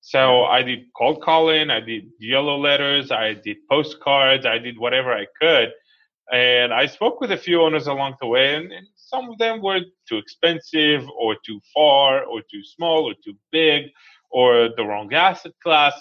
So 0.00 0.44
I 0.44 0.62
did 0.62 0.86
cold 0.96 1.22
calling, 1.22 1.70
I 1.70 1.80
did 1.80 2.10
yellow 2.18 2.56
letters, 2.58 3.10
I 3.10 3.34
did 3.34 3.58
postcards, 3.70 4.46
I 4.46 4.58
did 4.58 4.78
whatever 4.78 5.12
I 5.12 5.26
could. 5.40 5.72
And 6.32 6.72
I 6.72 6.86
spoke 6.86 7.20
with 7.20 7.32
a 7.32 7.36
few 7.36 7.62
owners 7.62 7.86
along 7.86 8.16
the 8.20 8.26
way, 8.26 8.54
and, 8.54 8.70
and 8.70 8.86
some 8.96 9.30
of 9.30 9.38
them 9.38 9.62
were 9.62 9.80
too 10.08 10.18
expensive 10.18 11.08
or 11.18 11.36
too 11.44 11.60
far 11.74 12.24
or 12.24 12.42
too 12.42 12.62
small 12.62 13.08
or 13.08 13.14
too 13.24 13.34
big 13.50 13.86
or 14.30 14.68
the 14.76 14.84
wrong 14.84 15.12
asset 15.14 15.52
class 15.62 15.94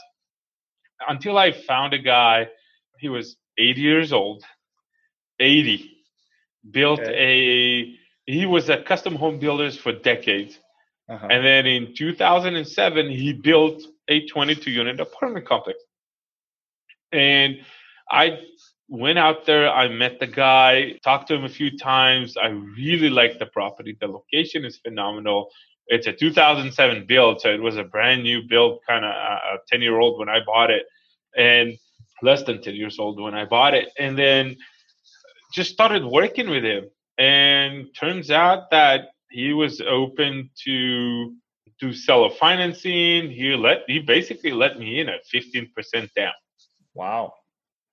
until 1.08 1.38
I 1.38 1.52
found 1.52 1.94
a 1.94 2.00
guy. 2.00 2.50
He 3.00 3.10
was 3.10 3.38
80 3.58 3.82
years 3.82 4.12
old, 4.12 4.44
80, 5.40 5.98
built 6.72 7.00
okay. 7.00 7.14
a 7.14 7.98
he 8.30 8.46
was 8.46 8.70
a 8.70 8.84
custom 8.84 9.16
home 9.16 9.40
builders 9.40 9.78
for 9.78 9.94
decades. 9.94 10.60
Uh-huh. 11.10 11.28
And 11.30 11.46
then 11.46 11.66
in 11.66 11.94
2007, 11.96 13.10
he 13.10 13.34
built 13.34 13.82
a 14.10 14.26
22 14.28 14.72
unit 14.72 15.00
apartment 15.00 15.48
complex. 15.48 15.80
And 17.12 17.58
I 18.12 18.40
went 18.90 19.18
out 19.18 19.46
there, 19.46 19.70
I 19.70 19.88
met 19.88 20.20
the 20.20 20.28
guy, 20.28 20.94
talked 21.04 21.28
to 21.30 21.36
him 21.36 21.46
a 21.46 21.50
few 21.50 21.78
times. 21.78 22.38
I 22.38 22.48
really 22.48 23.10
liked 23.10 23.40
the 23.40 23.46
property. 23.46 23.98
The 24.00 24.08
location 24.08 24.66
is 24.66 24.78
phenomenal. 24.78 25.50
It's 25.88 26.08
a 26.08 26.14
2007 26.14 27.06
build, 27.08 27.40
so 27.40 27.50
it 27.50 27.62
was 27.62 27.78
a 27.78 27.84
brand 27.84 28.24
new 28.24 28.42
build, 28.48 28.80
kind 28.88 29.06
of 29.06 29.12
a 29.12 29.58
10 29.70 29.82
year 29.82 30.00
old 30.00 30.20
when 30.20 30.28
I 30.30 30.42
bought 30.46 30.70
it, 30.70 30.86
and 31.38 31.78
less 32.22 32.44
than 32.44 32.62
10 32.62 32.76
years 32.76 33.00
old 33.00 33.22
when 33.22 33.34
I 33.34 33.46
bought 33.46 33.74
it. 33.74 33.90
And 33.98 34.18
then 34.18 34.58
just 35.54 35.72
started 35.72 36.04
working 36.04 36.50
with 36.50 36.64
him 36.64 36.90
and 37.18 37.88
turns 37.98 38.32
out 38.32 38.70
that 38.72 39.10
he 39.30 39.54
was 39.54 39.82
open 39.82 40.50
to 40.66 41.34
do 41.80 41.94
seller 41.94 42.30
financing. 42.30 43.30
He 43.30 43.56
let 43.56 43.80
he 43.88 44.00
basically 44.00 44.52
let 44.52 44.80
me 44.80 45.00
in 45.00 45.10
at 45.10 45.22
15% 45.34 45.70
down. 46.16 46.34
Wow. 46.94 47.34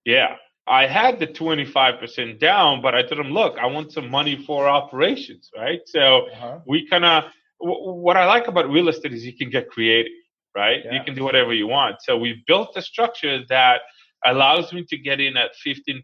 Yeah. 0.04 0.36
I 0.66 0.86
had 0.86 1.18
the 1.18 1.26
25% 1.26 2.38
down, 2.40 2.80
but 2.80 2.94
I 2.94 3.02
told 3.02 3.20
him, 3.20 3.32
look, 3.32 3.58
I 3.58 3.66
want 3.66 3.92
some 3.92 4.10
money 4.10 4.42
for 4.46 4.66
operations, 4.66 5.50
right? 5.56 5.80
So 5.84 6.28
uh-huh. 6.28 6.60
we 6.66 6.88
kind 6.88 7.04
of, 7.04 7.24
w- 7.60 7.92
what 7.92 8.16
I 8.16 8.24
like 8.24 8.48
about 8.48 8.70
real 8.70 8.88
estate 8.88 9.12
is 9.12 9.26
you 9.26 9.36
can 9.36 9.50
get 9.50 9.68
creative, 9.68 10.12
right? 10.56 10.80
Yeah. 10.82 10.94
You 10.94 11.04
can 11.04 11.14
do 11.14 11.22
whatever 11.22 11.52
you 11.52 11.66
want. 11.66 11.96
So 12.00 12.16
we 12.16 12.42
built 12.46 12.70
a 12.76 12.82
structure 12.82 13.40
that 13.50 13.82
allows 14.24 14.72
me 14.72 14.86
to 14.88 14.96
get 14.96 15.20
in 15.20 15.36
at 15.36 15.50
15% 15.66 16.02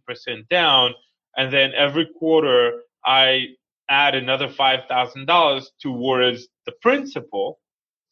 down. 0.50 0.92
And 1.38 1.50
then 1.50 1.72
every 1.74 2.10
quarter, 2.18 2.82
I 3.06 3.46
add 3.90 4.14
another 4.14 4.48
five 4.48 4.80
thousand 4.88 5.26
dollars 5.26 5.70
towards 5.80 6.48
the 6.64 6.72
principal 6.80 7.58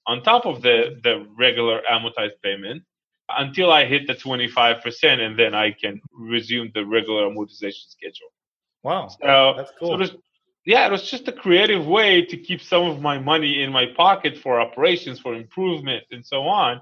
on 0.07 0.23
top 0.23 0.45
of 0.45 0.61
the 0.63 0.99
the 1.03 1.27
regular 1.39 1.81
amortized 1.91 2.41
payment 2.43 2.83
until 3.31 3.71
I 3.71 3.85
hit 3.85 4.07
the 4.07 4.15
25%, 4.15 5.21
and 5.21 5.39
then 5.39 5.55
I 5.55 5.73
can 5.73 6.01
resume 6.13 6.71
the 6.75 6.85
regular 6.85 7.29
amortization 7.29 7.89
schedule. 7.91 8.33
Wow. 8.83 9.09
So 9.09 9.55
that's 9.57 9.73
cool. 9.79 10.07
So 10.07 10.15
yeah, 10.65 10.87
it 10.87 10.93
was 10.93 11.11
just 11.11 11.29
a 11.29 11.33
creative 11.33 11.87
way 11.87 12.25
to 12.25 12.37
keep 12.37 12.61
some 12.61 12.85
of 12.85 13.01
my 13.01 13.19
money 13.19 13.63
in 13.63 13.73
my 13.73 13.87
pocket 13.97 14.37
for 14.37 14.61
operations, 14.61 15.19
for 15.19 15.35
improvement, 15.35 16.05
and 16.11 16.25
so 16.25 16.43
on. 16.43 16.81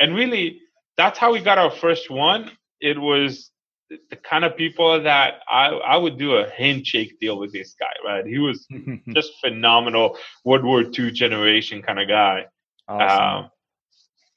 And 0.00 0.14
really, 0.14 0.60
that's 0.96 1.18
how 1.18 1.32
we 1.32 1.40
got 1.40 1.58
our 1.58 1.70
first 1.70 2.10
one. 2.10 2.50
It 2.80 2.98
was 2.98 3.50
the 3.88 4.16
kind 4.16 4.44
of 4.44 4.56
people 4.56 5.02
that 5.02 5.40
I, 5.50 5.68
I 5.68 5.96
would 5.96 6.18
do 6.18 6.36
a 6.36 6.50
handshake 6.50 7.18
deal 7.20 7.38
with 7.38 7.52
this 7.52 7.74
guy, 7.78 7.92
right? 8.04 8.26
He 8.26 8.38
was 8.38 8.66
just 9.14 9.32
phenomenal 9.40 10.18
World 10.44 10.64
War 10.64 10.82
II 10.82 11.10
generation 11.10 11.82
kind 11.82 11.98
of 11.98 12.08
guy. 12.08 12.46
Awesome. 12.86 13.44
Um, 13.44 13.50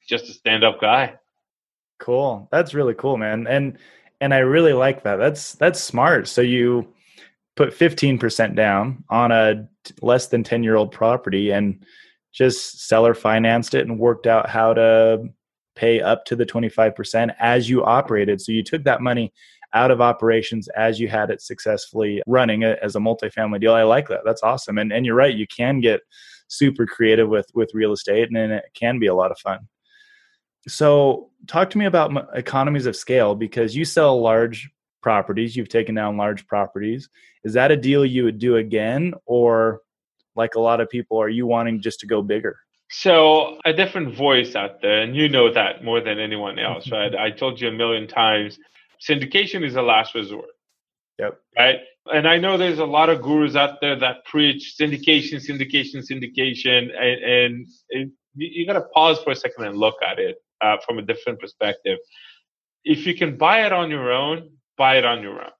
just 0.08 0.30
a 0.30 0.34
stand 0.34 0.64
up 0.64 0.80
guy. 0.80 1.16
Cool. 2.00 2.48
That's 2.52 2.74
really 2.74 2.94
cool, 2.94 3.18
man. 3.18 3.48
And 3.48 3.78
and 4.20 4.34
I 4.34 4.40
really 4.40 4.74
like 4.74 5.04
that. 5.04 5.18
That's 5.18 5.54
that's 5.54 5.82
smart. 5.82 6.28
So 6.28 6.42
you 6.42 6.94
put 7.56 7.78
15% 7.78 8.56
down 8.56 9.04
on 9.10 9.32
a 9.32 9.68
less 10.02 10.28
than 10.28 10.44
10 10.44 10.64
year 10.64 10.76
old 10.76 10.92
property 10.92 11.52
and 11.52 11.86
just 12.32 12.88
seller 12.88 13.14
financed 13.14 13.74
it 13.74 13.88
and 13.88 14.00
worked 14.00 14.26
out 14.26 14.50
how 14.50 14.74
to 14.74 15.30
pay 15.76 16.02
up 16.02 16.26
to 16.26 16.36
the 16.36 16.46
25% 16.46 17.34
as 17.40 17.70
you 17.70 17.84
operated. 17.84 18.42
So 18.42 18.52
you 18.52 18.64
took 18.64 18.84
that 18.84 19.02
money 19.02 19.34
out 19.74 19.92
of 19.92 20.02
operations 20.02 20.68
as 20.70 21.00
you 21.00 21.08
had 21.08 21.30
it 21.30 21.42
successfully 21.42 22.22
running 22.28 22.64
it 22.64 22.78
as 22.82 22.96
a 22.96 23.00
multifamily 23.00 23.62
deal. 23.62 23.74
I 23.74 23.84
like 23.84 24.08
that. 24.10 24.22
That's 24.26 24.44
awesome. 24.44 24.78
And 24.78 24.92
and 24.92 25.06
you're 25.06 25.16
right, 25.16 25.36
you 25.36 25.48
can 25.48 25.80
get 25.80 26.02
super 26.48 26.86
creative 26.86 27.30
with 27.30 27.50
with 27.54 27.72
real 27.74 27.94
estate 27.94 28.30
and 28.30 28.38
it 28.38 28.66
can 28.74 29.00
be 29.00 29.08
a 29.08 29.16
lot 29.16 29.32
of 29.32 29.40
fun. 29.40 29.68
So, 30.68 31.32
talk 31.48 31.72
to 31.72 31.78
me 31.78 31.86
about 31.86 32.12
economies 32.36 32.86
of 32.86 32.96
scale 32.96 33.34
because 33.34 33.76
you 33.76 33.84
sell 33.84 34.22
large 34.22 34.70
properties, 35.02 35.56
you've 35.56 35.70
taken 35.70 35.96
down 35.96 36.18
large 36.18 36.46
properties. 36.46 37.10
Is 37.44 37.54
that 37.54 37.72
a 37.72 37.78
deal 37.78 38.06
you 38.06 38.24
would 38.26 38.38
do 38.38 38.58
again 38.58 39.14
or 39.26 39.82
like 40.36 40.56
a 40.56 40.60
lot 40.60 40.80
of 40.80 40.90
people 40.90 41.20
are 41.20 41.30
you 41.30 41.48
wanting 41.48 41.82
just 41.82 42.00
to 42.02 42.08
go 42.08 42.22
bigger? 42.22 42.58
So, 42.92 43.58
a 43.64 43.72
different 43.72 44.14
voice 44.14 44.54
out 44.54 44.82
there, 44.82 45.02
and 45.02 45.16
you 45.16 45.30
know 45.30 45.52
that 45.54 45.84
more 45.84 46.02
than 46.02 46.20
anyone 46.20 46.60
else, 46.60 46.92
right? 46.92 47.16
I 47.16 47.32
told 47.32 47.60
you 47.60 47.70
a 47.70 47.72
million 47.72 48.08
times 48.08 48.60
syndication 49.02 49.64
is 49.66 49.76
a 49.76 49.82
last 49.82 50.14
resort. 50.14 50.50
Yep. 51.18 51.40
Right. 51.58 51.80
And 52.12 52.28
I 52.28 52.38
know 52.38 52.58
there's 52.58 52.80
a 52.80 52.86
lot 52.86 53.10
of 53.10 53.22
gurus 53.22 53.56
out 53.56 53.80
there 53.80 53.96
that 54.00 54.26
preach 54.26 54.76
syndication, 54.80 55.36
syndication, 55.36 56.04
syndication, 56.10 56.90
and, 57.00 57.24
and 57.24 57.68
it, 57.90 58.12
you 58.36 58.66
got 58.66 58.74
to 58.74 58.82
pause 58.94 59.20
for 59.24 59.32
a 59.32 59.36
second 59.36 59.66
and 59.66 59.78
look 59.78 59.96
at 60.02 60.20
it 60.20 60.38
uh, 60.62 60.78
from 60.86 60.98
a 60.98 61.02
different 61.02 61.40
perspective. 61.40 62.00
If 62.84 63.06
you 63.06 63.16
can 63.16 63.38
buy 63.38 63.66
it 63.66 63.72
on 63.72 63.90
your 63.92 64.12
own, 64.12 64.50
buy 64.78 64.98
it 64.98 65.06
on 65.06 65.22
your 65.22 65.42
own. 65.42 65.52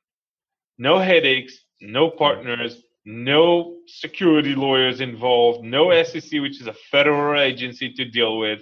No 0.78 0.98
headaches, 0.98 1.60
no 1.80 2.10
partners, 2.10 2.82
no 3.06 3.78
security 3.88 4.56
lawyers 4.56 5.02
involved, 5.02 5.64
no 5.64 6.04
SEC, 6.04 6.40
which 6.42 6.62
is 6.62 6.68
a 6.68 6.76
federal 6.92 7.40
agency 7.40 7.92
to 7.94 8.06
deal 8.06 8.38
with, 8.38 8.62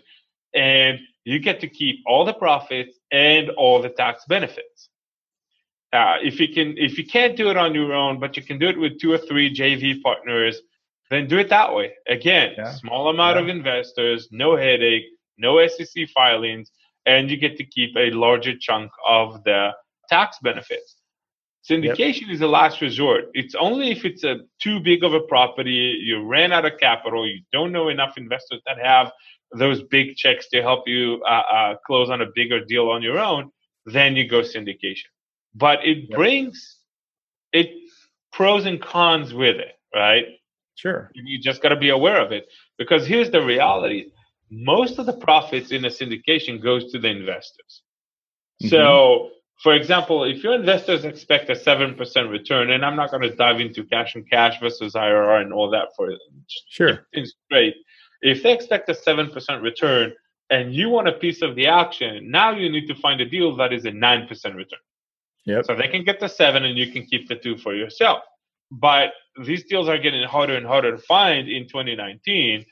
and 0.53 0.99
you 1.25 1.39
get 1.39 1.59
to 1.61 1.67
keep 1.67 1.97
all 2.05 2.25
the 2.25 2.33
profits 2.33 2.97
and 3.11 3.49
all 3.51 3.81
the 3.81 3.89
tax 3.89 4.23
benefits. 4.27 4.89
Uh, 5.91 6.17
if 6.21 6.39
you 6.39 6.47
can, 6.53 6.77
if 6.77 6.97
you 6.97 7.05
can't 7.05 7.35
do 7.35 7.49
it 7.49 7.57
on 7.57 7.73
your 7.73 7.93
own, 7.93 8.19
but 8.19 8.37
you 8.37 8.43
can 8.43 8.59
do 8.59 8.67
it 8.67 8.79
with 8.79 8.99
two 8.99 9.11
or 9.11 9.17
three 9.17 9.53
JV 9.53 10.01
partners, 10.01 10.61
then 11.09 11.27
do 11.27 11.39
it 11.39 11.49
that 11.49 11.73
way. 11.73 11.93
Again, 12.07 12.53
yeah. 12.57 12.73
small 12.73 13.09
amount 13.09 13.37
yeah. 13.37 13.43
of 13.43 13.49
investors, 13.49 14.27
no 14.31 14.55
headache, 14.55 15.05
no 15.37 15.65
SEC 15.67 16.07
filings, 16.13 16.71
and 17.05 17.29
you 17.29 17.37
get 17.37 17.57
to 17.57 17.63
keep 17.63 17.95
a 17.97 18.11
larger 18.11 18.55
chunk 18.57 18.91
of 19.07 19.43
the 19.43 19.71
tax 20.09 20.37
benefits. 20.43 20.98
Syndication 21.67 22.21
yep. 22.21 22.31
is 22.31 22.41
a 22.41 22.47
last 22.47 22.81
resort. 22.81 23.25
It's 23.33 23.55
only 23.55 23.91
if 23.91 24.05
it's 24.05 24.23
a 24.23 24.37
too 24.61 24.79
big 24.79 25.03
of 25.03 25.13
a 25.13 25.19
property, 25.19 25.99
you 26.01 26.23
ran 26.25 26.53
out 26.53 26.65
of 26.65 26.77
capital, 26.79 27.27
you 27.27 27.41
don't 27.51 27.71
know 27.71 27.89
enough 27.89 28.17
investors 28.17 28.61
that 28.65 28.77
have 28.79 29.11
those 29.53 29.83
big 29.83 30.15
checks 30.15 30.47
to 30.49 30.61
help 30.61 30.87
you 30.87 31.21
uh, 31.27 31.43
uh, 31.51 31.75
close 31.85 32.09
on 32.09 32.21
a 32.21 32.27
bigger 32.33 32.63
deal 32.63 32.89
on 32.89 33.01
your 33.01 33.19
own, 33.19 33.51
then 33.85 34.15
you 34.15 34.27
go 34.27 34.41
syndication. 34.41 35.09
But 35.55 35.79
it 35.83 36.09
yep. 36.09 36.17
brings 36.17 36.77
it 37.51 37.71
pros 38.31 38.65
and 38.65 38.81
cons 38.81 39.33
with 39.33 39.57
it, 39.57 39.73
right? 39.93 40.25
Sure. 40.75 41.11
You 41.13 41.39
just 41.39 41.61
got 41.61 41.69
to 41.69 41.75
be 41.75 41.89
aware 41.89 42.21
of 42.21 42.31
it 42.31 42.47
because 42.77 43.05
here's 43.05 43.31
the 43.31 43.41
reality: 43.41 44.11
most 44.49 44.97
of 44.99 45.05
the 45.05 45.13
profits 45.17 45.71
in 45.71 45.83
a 45.85 45.89
syndication 45.89 46.61
goes 46.61 46.91
to 46.91 46.99
the 46.99 47.09
investors. 47.09 47.81
Mm-hmm. 48.63 48.69
So, 48.69 49.31
for 49.61 49.73
example, 49.73 50.23
if 50.23 50.43
your 50.43 50.53
investors 50.53 51.03
expect 51.03 51.49
a 51.49 51.55
seven 51.55 51.95
percent 51.95 52.29
return, 52.29 52.71
and 52.71 52.85
I'm 52.85 52.95
not 52.95 53.11
going 53.11 53.23
to 53.23 53.35
dive 53.35 53.59
into 53.59 53.83
cash 53.83 54.15
on 54.15 54.23
cash 54.23 54.59
versus 54.59 54.93
IRR 54.93 55.41
and 55.41 55.51
all 55.51 55.69
that 55.71 55.89
for 55.95 56.09
sure 56.69 57.05
It's 57.11 57.33
great. 57.51 57.75
if 58.21 58.41
they 58.43 58.53
expect 58.53 58.89
a 58.89 58.93
7% 58.93 59.61
return 59.61 60.13
and 60.49 60.73
you 60.73 60.89
want 60.89 61.07
a 61.07 61.11
piece 61.13 61.41
of 61.41 61.55
the 61.55 61.67
action, 61.67 62.31
now 62.31 62.51
you 62.51 62.69
need 62.69 62.87
to 62.87 62.95
find 62.95 63.21
a 63.21 63.25
deal 63.25 63.55
that 63.57 63.71
is 63.73 63.85
a 63.85 63.91
9% 63.91 64.29
return. 64.55 64.79
Yep. 65.45 65.65
So 65.65 65.75
they 65.75 65.87
can 65.87 66.03
get 66.03 66.19
the 66.19 66.27
seven 66.27 66.63
and 66.65 66.77
you 66.77 66.91
can 66.91 67.05
keep 67.05 67.27
the 67.27 67.35
two 67.35 67.57
for 67.57 67.73
yourself. 67.75 68.19
But 68.71 69.11
these 69.45 69.63
deals 69.65 69.87
are 69.89 69.97
getting 69.97 70.23
harder 70.23 70.55
and 70.55 70.65
harder 70.65 70.91
to 70.91 70.97
find 70.97 71.47
in 71.47 71.67
2019. 71.67 72.65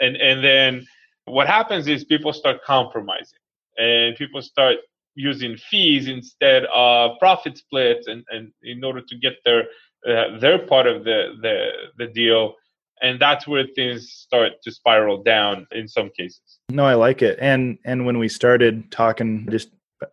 And, 0.00 0.16
and 0.16 0.42
then 0.44 0.86
what 1.26 1.46
happens 1.46 1.86
is 1.86 2.04
people 2.04 2.32
start 2.32 2.62
compromising 2.64 3.38
and 3.78 4.16
people 4.16 4.42
start 4.42 4.76
using 5.14 5.56
fees 5.56 6.08
instead 6.08 6.64
of 6.74 7.18
profit 7.18 7.58
splits 7.58 8.06
and, 8.06 8.24
and 8.30 8.52
in 8.62 8.82
order 8.82 9.00
to 9.00 9.16
get 9.16 9.34
their 9.44 9.64
uh, 10.08 10.38
their 10.38 10.58
part 10.58 10.86
of 10.86 11.04
the, 11.04 11.34
the 11.40 11.70
the 11.98 12.06
deal. 12.12 12.54
And 13.02 13.20
that's 13.20 13.46
where 13.46 13.64
things 13.74 14.10
start 14.10 14.52
to 14.62 14.70
spiral 14.70 15.22
down 15.22 15.66
in 15.72 15.88
some 15.88 16.10
cases. 16.16 16.58
No 16.70 16.84
i 16.84 16.94
like 16.94 17.22
it. 17.22 17.38
And 17.40 17.78
and 17.84 18.06
when 18.06 18.18
we 18.18 18.28
started 18.28 18.90
talking 18.90 19.46
just 19.50 19.70
a 20.02 20.06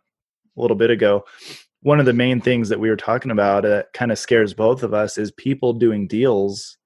little 0.56 0.78
bit 0.78 0.90
ago 0.90 1.26
one 1.84 2.00
of 2.00 2.06
the 2.06 2.14
main 2.14 2.40
things 2.40 2.70
that 2.70 2.80
we 2.80 2.90
were 2.90 2.96
talking 2.96 3.32
about 3.32 3.64
that 3.64 3.92
kind 3.94 4.12
of 4.12 4.20
scares 4.20 4.54
both 4.54 4.84
of 4.84 4.94
us 4.94 5.18
is 5.18 5.32
people 5.32 5.74
doing 5.74 6.08
deals 6.08 6.78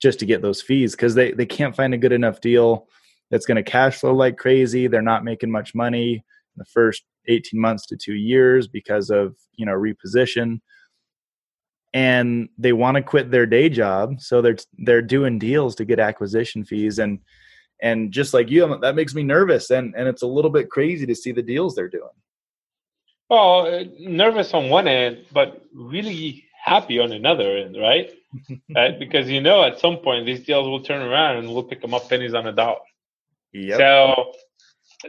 just 0.00 0.20
to 0.20 0.26
get 0.26 0.42
those 0.42 0.62
fees 0.62 0.92
because 0.92 1.14
they 1.14 1.32
they 1.32 1.46
can't 1.46 1.74
find 1.74 1.94
a 1.94 1.98
good 1.98 2.12
enough 2.12 2.40
deal 2.40 2.86
that's 3.30 3.46
going 3.46 3.56
to 3.56 3.62
cash 3.62 3.98
flow 3.98 4.14
like 4.14 4.36
crazy. 4.36 4.86
They're 4.86 5.02
not 5.02 5.24
making 5.24 5.50
much 5.50 5.74
money 5.74 6.24
the 6.56 6.64
first 6.66 7.04
18 7.28 7.60
months 7.60 7.86
to 7.86 7.96
2 7.96 8.14
years 8.14 8.66
because 8.66 9.10
of 9.10 9.36
you 9.54 9.66
know 9.66 9.72
reposition. 9.72 10.60
And 11.92 12.48
they 12.58 12.72
want 12.72 12.96
to 12.96 13.02
quit 13.02 13.30
their 13.30 13.46
day 13.46 13.68
job 13.68 14.20
so 14.20 14.42
they're 14.42 14.56
they're 14.78 15.02
doing 15.02 15.38
deals 15.38 15.76
to 15.76 15.84
get 15.84 16.00
acquisition 16.00 16.64
fees 16.64 16.98
and 16.98 17.20
and 17.80 18.12
just 18.12 18.34
like 18.34 18.50
you 18.50 18.78
that 18.80 18.96
makes 18.96 19.14
me 19.14 19.22
nervous 19.22 19.70
and 19.70 19.94
and 19.96 20.08
it's 20.08 20.22
a 20.22 20.26
little 20.26 20.50
bit 20.50 20.70
crazy 20.70 21.06
to 21.06 21.14
see 21.14 21.32
the 21.32 21.42
deals 21.42 21.74
they're 21.74 21.88
doing. 21.88 22.16
Well 23.30 23.66
uh, 23.66 23.84
nervous 24.00 24.52
on 24.54 24.70
one 24.70 24.88
end 24.88 25.26
but 25.32 25.62
really 25.72 26.44
happy 26.64 26.98
on 26.98 27.12
another 27.12 27.56
end 27.56 27.76
right? 27.76 28.10
Right? 28.74 28.98
Because 28.98 29.28
you 29.28 29.40
know 29.40 29.62
at 29.62 29.78
some 29.78 29.98
point 29.98 30.26
these 30.26 30.44
deals 30.44 30.66
will 30.66 30.82
turn 30.82 31.02
around 31.02 31.36
and 31.36 31.48
we'll 31.48 31.62
pick 31.62 31.80
them 31.80 31.94
up 31.94 32.08
pennies 32.08 32.34
on 32.34 32.48
a 32.48 32.52
dollar. 32.52 32.80
Yep. 33.52 33.78
so 33.78 34.32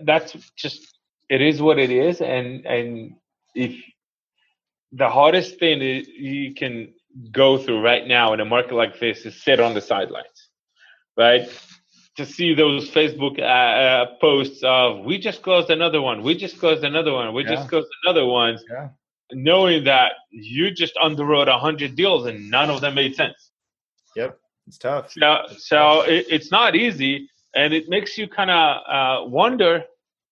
that's 0.03 0.33
just 0.55 0.94
it 1.29 1.41
is 1.41 1.61
what 1.61 1.79
it 1.79 1.89
is 1.89 2.21
and 2.21 2.65
and 2.65 3.15
if 3.55 3.75
the 4.91 5.09
hardest 5.09 5.59
thing 5.59 5.81
you 5.81 6.53
can 6.53 6.93
go 7.31 7.57
through 7.57 7.81
right 7.81 8.07
now 8.07 8.33
in 8.33 8.39
a 8.39 8.45
market 8.45 8.73
like 8.73 8.99
this 8.99 9.25
is 9.25 9.41
sit 9.41 9.59
on 9.59 9.73
the 9.73 9.81
sidelines, 9.81 10.49
right? 11.17 11.47
To 12.17 12.25
see 12.25 12.53
those 12.53 12.89
Facebook 12.89 13.39
uh, 13.39 13.43
uh, 13.43 14.05
posts 14.21 14.61
of 14.63 15.03
"we 15.03 15.17
just 15.17 15.41
closed 15.41 15.69
another 15.69 16.01
one, 16.01 16.23
we 16.23 16.35
just 16.35 16.59
closed 16.59 16.83
another 16.83 17.11
one, 17.11 17.33
we 17.33 17.43
yeah. 17.43 17.55
just 17.55 17.69
closed 17.69 17.87
another 18.03 18.25
one," 18.25 18.57
yeah. 18.69 18.89
knowing 19.33 19.83
that 19.83 20.13
you 20.31 20.71
just 20.71 20.95
underwrote 20.95 21.47
a 21.47 21.59
hundred 21.59 21.95
deals 21.95 22.25
and 22.25 22.49
none 22.49 22.69
of 22.69 22.79
them 22.79 22.95
made 22.95 23.15
sense. 23.15 23.51
Yep, 24.15 24.39
it's 24.67 24.77
tough. 24.77 25.11
So, 25.11 25.45
so 25.57 26.01
it, 26.01 26.25
it's 26.29 26.51
not 26.51 26.75
easy, 26.75 27.29
and 27.53 27.73
it 27.73 27.89
makes 27.89 28.17
you 28.17 28.29
kind 28.29 28.51
of 28.51 28.77
uh, 28.87 29.27
wonder 29.27 29.83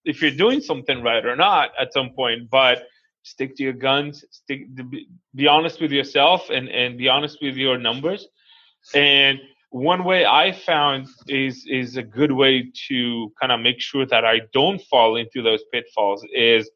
if 0.05 0.21
you're 0.21 0.31
doing 0.31 0.61
something 0.61 1.01
right 1.01 1.25
or 1.25 1.35
not 1.35 1.71
at 1.79 1.93
some 1.93 2.11
point. 2.11 2.49
But 2.49 2.83
stick 3.23 3.55
to 3.55 3.63
your 3.63 3.73
guns 3.73 4.23
stick 4.29 4.67
be 5.33 5.47
honest 5.47 5.81
with 5.81 5.91
yourself 5.91 6.49
and 6.49 6.67
and 6.69 6.97
be 6.97 7.07
honest 7.07 7.37
with 7.41 7.55
your 7.55 7.77
numbers 7.77 8.27
and 8.93 9.39
one 9.69 10.03
way 10.03 10.25
i 10.25 10.51
found 10.51 11.07
is 11.27 11.65
is 11.67 11.97
a 11.97 12.03
good 12.03 12.31
way 12.31 12.69
to 12.87 13.31
kind 13.39 13.51
of 13.51 13.59
make 13.59 13.79
sure 13.79 14.05
that 14.05 14.25
i 14.25 14.41
don't 14.51 14.81
fall 14.81 15.15
into 15.15 15.41
those 15.41 15.63
pitfalls 15.71 16.25
is 16.33 16.69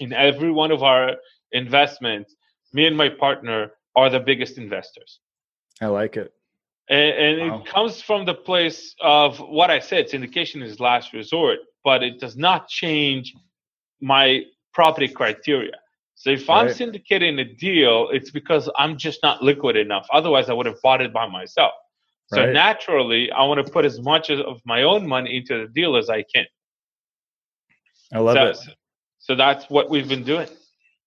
in 0.00 0.12
every 0.12 0.50
one 0.50 0.70
of 0.70 0.82
our 0.82 1.14
investments 1.52 2.34
me 2.72 2.86
and 2.86 2.96
my 2.96 3.08
partner 3.08 3.70
are 3.94 4.10
the 4.10 4.20
biggest 4.20 4.58
investors 4.58 5.20
i 5.80 5.86
like 5.86 6.16
it 6.16 6.32
and, 6.90 7.40
and 7.40 7.50
wow. 7.50 7.58
it 7.58 7.66
comes 7.66 8.00
from 8.00 8.24
the 8.24 8.34
place 8.34 8.94
of 9.00 9.38
what 9.38 9.70
i 9.70 9.78
said 9.78 10.08
syndication 10.08 10.62
is 10.62 10.80
last 10.80 11.12
resort 11.12 11.58
but 11.84 12.02
it 12.02 12.20
does 12.20 12.36
not 12.36 12.68
change 12.68 13.34
my 14.00 14.42
property 14.72 15.08
criteria. 15.08 15.72
So 16.14 16.30
if 16.30 16.48
right. 16.48 16.58
I'm 16.58 16.66
syndicating 16.68 17.40
a 17.40 17.44
deal, 17.44 18.08
it's 18.12 18.30
because 18.30 18.68
I'm 18.76 18.96
just 18.98 19.20
not 19.22 19.42
liquid 19.42 19.76
enough. 19.76 20.06
Otherwise, 20.12 20.48
I 20.48 20.52
would 20.52 20.66
have 20.66 20.80
bought 20.82 21.00
it 21.00 21.12
by 21.12 21.26
myself. 21.28 21.72
So 22.26 22.44
right. 22.44 22.52
naturally, 22.52 23.30
I 23.32 23.42
want 23.44 23.64
to 23.64 23.72
put 23.72 23.84
as 23.84 24.00
much 24.00 24.30
of 24.30 24.60
my 24.64 24.82
own 24.82 25.06
money 25.06 25.38
into 25.38 25.62
the 25.62 25.72
deal 25.72 25.96
as 25.96 26.10
I 26.10 26.22
can. 26.22 26.44
I 28.12 28.18
love 28.18 28.36
so, 28.36 28.70
it. 28.70 28.76
So 29.18 29.34
that's 29.34 29.70
what 29.70 29.88
we've 29.88 30.08
been 30.08 30.24
doing. 30.24 30.48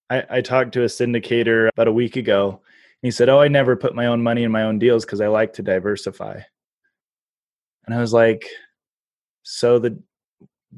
I, 0.09 0.23
I 0.29 0.41
talked 0.41 0.73
to 0.73 0.81
a 0.81 0.87
syndicator 0.87 1.69
about 1.69 1.87
a 1.87 1.93
week 1.93 2.15
ago. 2.15 2.61
He 3.01 3.11
said, 3.11 3.29
"Oh, 3.29 3.39
I 3.39 3.47
never 3.47 3.75
put 3.75 3.95
my 3.95 4.07
own 4.07 4.21
money 4.23 4.43
in 4.43 4.51
my 4.51 4.63
own 4.63 4.79
deals 4.79 5.05
because 5.05 5.21
I 5.21 5.27
like 5.27 5.53
to 5.53 5.63
diversify." 5.63 6.41
And 7.85 7.95
I 7.95 7.99
was 7.99 8.13
like, 8.13 8.45
"So 9.43 9.79
the 9.79 10.01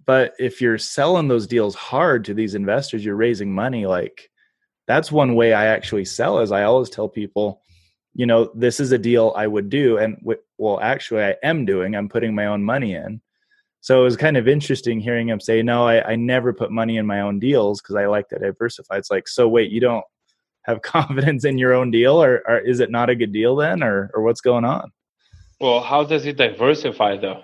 but 0.05 0.33
if 0.39 0.61
you're 0.61 0.77
selling 0.77 1.27
those 1.27 1.47
deals 1.47 1.75
hard 1.75 2.25
to 2.25 2.33
these 2.33 2.55
investors 2.55 3.05
you're 3.05 3.15
raising 3.15 3.53
money 3.53 3.85
like 3.85 4.31
that's 4.87 5.11
one 5.11 5.35
way 5.35 5.53
i 5.53 5.67
actually 5.67 6.03
sell 6.03 6.39
is 6.39 6.51
i 6.51 6.63
always 6.63 6.89
tell 6.89 7.07
people 7.07 7.61
you 8.13 8.25
know, 8.25 8.51
this 8.53 8.79
is 8.79 8.91
a 8.91 8.97
deal 8.97 9.33
I 9.35 9.47
would 9.47 9.69
do. 9.69 9.97
And 9.97 10.17
w- 10.19 10.39
well, 10.57 10.79
actually, 10.79 11.23
I 11.23 11.35
am 11.43 11.65
doing, 11.65 11.95
I'm 11.95 12.09
putting 12.09 12.35
my 12.35 12.45
own 12.47 12.63
money 12.63 12.93
in. 12.95 13.21
So 13.81 13.99
it 13.99 14.03
was 14.03 14.15
kind 14.15 14.37
of 14.37 14.47
interesting 14.47 14.99
hearing 14.99 15.27
him 15.27 15.39
say, 15.39 15.61
no, 15.61 15.85
I, 15.87 16.11
I 16.11 16.15
never 16.15 16.53
put 16.53 16.71
money 16.71 16.97
in 16.97 17.05
my 17.05 17.21
own 17.21 17.39
deals 17.39 17.81
because 17.81 17.95
I 17.95 18.05
like 18.05 18.29
to 18.29 18.39
diversify. 18.39 18.97
It's 18.97 19.11
like, 19.11 19.27
so 19.27 19.49
wait, 19.49 19.71
you 19.71 19.81
don't 19.81 20.05
have 20.63 20.81
confidence 20.81 21.45
in 21.45 21.57
your 21.57 21.73
own 21.73 21.91
deal 21.91 22.21
or, 22.21 22.41
or 22.47 22.59
is 22.59 22.79
it 22.79 22.91
not 22.91 23.09
a 23.09 23.15
good 23.15 23.31
deal 23.31 23.55
then 23.55 23.83
or, 23.83 24.09
or 24.13 24.23
what's 24.23 24.41
going 24.41 24.65
on? 24.65 24.91
Well, 25.59 25.81
how 25.81 26.03
does 26.03 26.23
he 26.23 26.33
diversify 26.33 27.17
though? 27.17 27.43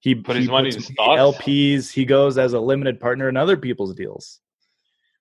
He 0.00 0.14
put 0.14 0.36
he 0.36 0.42
his 0.42 0.50
money 0.50 0.70
in 0.70 0.80
stocks. 0.80 1.20
LPs. 1.20 1.92
He 1.92 2.04
goes 2.04 2.38
as 2.38 2.54
a 2.54 2.60
limited 2.60 2.98
partner 2.98 3.28
in 3.28 3.36
other 3.36 3.56
people's 3.56 3.94
deals. 3.94 4.40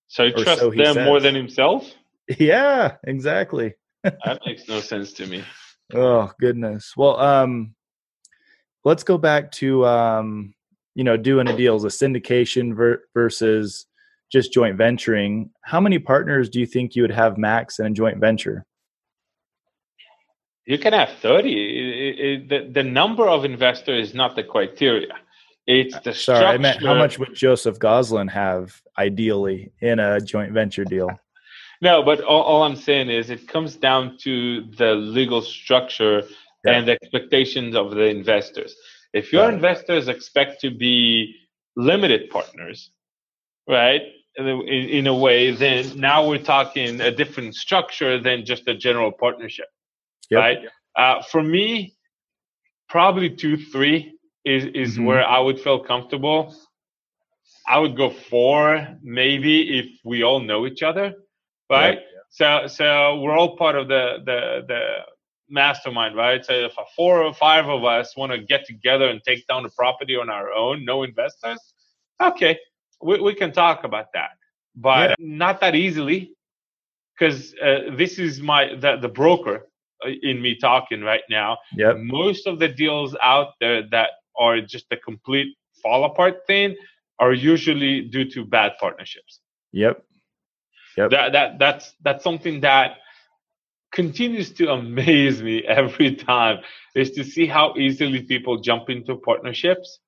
So 0.07 0.25
he 0.25 0.31
trusts 0.31 0.59
so 0.59 0.71
he 0.71 0.81
them 0.81 1.05
more 1.05 1.19
than 1.19 1.35
himself? 1.35 1.89
Yeah, 2.37 2.97
exactly. 3.05 3.73
That 4.03 4.39
makes 4.45 4.67
no 4.67 4.81
sense 4.81 5.13
to 5.13 5.25
me. 5.25 5.43
Oh 5.93 6.31
goodness. 6.39 6.93
Well, 6.95 7.19
um, 7.19 7.73
let's 8.85 9.03
go 9.03 9.17
back 9.17 9.51
to 9.53 9.85
um, 9.85 10.53
you 10.95 11.03
know 11.03 11.17
doing 11.17 11.47
a 11.47 11.57
deal 11.57 11.75
as 11.75 11.83
a 11.83 11.87
syndication 11.87 12.75
ver- 12.75 13.03
versus 13.13 13.87
just 14.31 14.53
joint 14.53 14.77
venturing. 14.77 15.49
How 15.63 15.79
many 15.79 15.99
partners 15.99 16.49
do 16.49 16.59
you 16.59 16.65
think 16.65 16.95
you 16.95 17.01
would 17.01 17.11
have 17.11 17.37
max 17.37 17.79
in 17.79 17.85
a 17.85 17.89
joint 17.91 18.17
venture? 18.19 18.65
You 20.65 20.77
can 20.77 20.93
have 20.93 21.09
30. 21.21 21.51
It- 21.51 22.19
it- 22.19 22.49
the, 22.49 22.69
the 22.71 22.83
number 22.83 23.27
of 23.27 23.43
investors 23.43 24.09
is 24.09 24.13
not 24.13 24.35
the 24.35 24.43
criteria. 24.43 25.13
It's 25.65 25.99
the 25.99 26.13
Sorry, 26.13 26.45
I 26.45 26.57
meant 26.57 26.83
how 26.83 26.95
much 26.95 27.19
would 27.19 27.35
Joseph 27.35 27.77
Gozlan 27.79 28.29
have 28.31 28.81
ideally 28.97 29.71
in 29.81 29.99
a 29.99 30.19
joint 30.19 30.51
venture 30.53 30.85
deal? 30.85 31.09
No, 31.81 32.03
but 32.03 32.19
all, 32.19 32.41
all 32.41 32.63
I'm 32.63 32.75
saying 32.75 33.09
is 33.09 33.29
it 33.29 33.47
comes 33.47 33.77
down 33.77 34.17
to 34.23 34.65
the 34.77 34.95
legal 34.95 35.41
structure 35.41 36.23
Yeah. 36.65 36.73
and 36.73 36.85
the 36.85 36.91
expectations 37.01 37.73
of 37.73 37.91
the 37.91 38.03
investors. 38.03 38.75
If 39.13 39.31
your 39.31 39.49
it. 39.49 39.53
investors 39.53 40.09
expect 40.09 40.59
to 40.59 40.71
be 40.71 41.33
limited 41.77 42.29
partners, 42.31 42.91
right, 43.65 44.01
in, 44.47 44.89
in 44.89 45.07
a 45.07 45.13
way, 45.15 45.51
then 45.51 45.99
now 45.99 46.27
we're 46.27 46.37
talking 46.43 47.01
a 47.01 47.11
different 47.11 47.55
structure 47.55 48.19
than 48.21 48.45
just 48.45 48.67
a 48.67 48.75
general 48.75 49.11
partnership, 49.11 49.67
Yep. 50.29 50.39
right? 50.39 50.59
Uh, 50.95 51.21
for 51.23 51.41
me, 51.43 51.95
probably 52.87 53.29
two, 53.29 53.57
three 53.57 54.13
is 54.45 54.65
is 54.73 54.97
Mhm. 54.97 55.05
where 55.05 55.25
I 55.25 55.39
would 55.39 55.59
feel 55.59 55.79
comfortable. 55.79 56.55
I 57.67 57.77
would 57.79 57.95
go 57.95 58.09
four, 58.09 58.97
maybe 59.01 59.79
if 59.79 59.87
we 60.03 60.23
all 60.23 60.39
know 60.39 60.65
each 60.65 60.81
other, 60.81 61.13
right? 61.69 61.99
So 62.29 62.67
so 62.67 63.19
we're 63.19 63.37
all 63.37 63.57
part 63.57 63.75
of 63.75 63.87
the 63.87 64.03
the 64.25 64.65
the 64.67 64.81
mastermind, 65.49 66.15
right? 66.15 66.43
So 66.45 66.53
if 66.53 66.77
a 66.77 66.85
four 66.95 67.23
or 67.23 67.33
five 67.33 67.67
of 67.67 67.83
us 67.83 68.15
want 68.15 68.31
to 68.31 68.37
get 68.39 68.65
together 68.65 69.07
and 69.09 69.21
take 69.23 69.45
down 69.47 69.63
the 69.63 69.69
property 69.69 70.15
on 70.15 70.29
our 70.29 70.51
own, 70.51 70.85
no 70.85 71.03
investors, 71.03 71.59
okay, 72.21 72.57
we 73.01 73.19
we 73.21 73.33
can 73.33 73.51
talk 73.51 73.83
about 73.83 74.07
that, 74.13 74.31
but 74.75 75.11
Yeah. 75.11 75.15
not 75.19 75.59
that 75.61 75.75
easily, 75.75 76.33
because 77.17 77.53
uh, 77.61 77.95
this 77.97 78.19
is 78.19 78.41
my 78.41 78.75
the 78.75 78.97
the 78.97 79.09
broker 79.09 79.67
uh, 80.05 80.09
in 80.21 80.41
me 80.41 80.55
talking 80.55 81.01
right 81.01 81.23
now 81.29 81.57
Yep. 81.75 81.97
most 81.97 82.47
of 82.47 82.59
the 82.59 82.67
deals 82.67 83.15
out 83.21 83.49
there 83.59 83.83
that 83.91 84.11
are 84.39 84.61
just 84.61 84.85
a 84.91 84.97
complete 84.97 85.55
fall 85.81 86.05
apart 86.05 86.45
thing 86.47 86.75
are 87.19 87.33
usually 87.33 88.01
due 88.01 88.25
to 88.29 88.45
bad 88.45 88.73
partnerships. 88.79 89.41
Yep. 89.73 90.03
Yep. 90.97 91.11
That 91.11 91.31
that 91.33 91.59
that's 91.59 91.93
that's 92.03 92.23
something 92.23 92.61
that 92.61 92.97
continues 93.91 94.51
to 94.53 94.69
amaze 94.71 95.41
me 95.41 95.63
every 95.65 96.15
time 96.15 96.59
is 96.95 97.11
to 97.11 97.23
see 97.23 97.45
how 97.45 97.73
easily 97.77 98.21
people 98.23 98.57
jump 98.59 98.89
into 98.89 99.15
partnerships. 99.17 99.99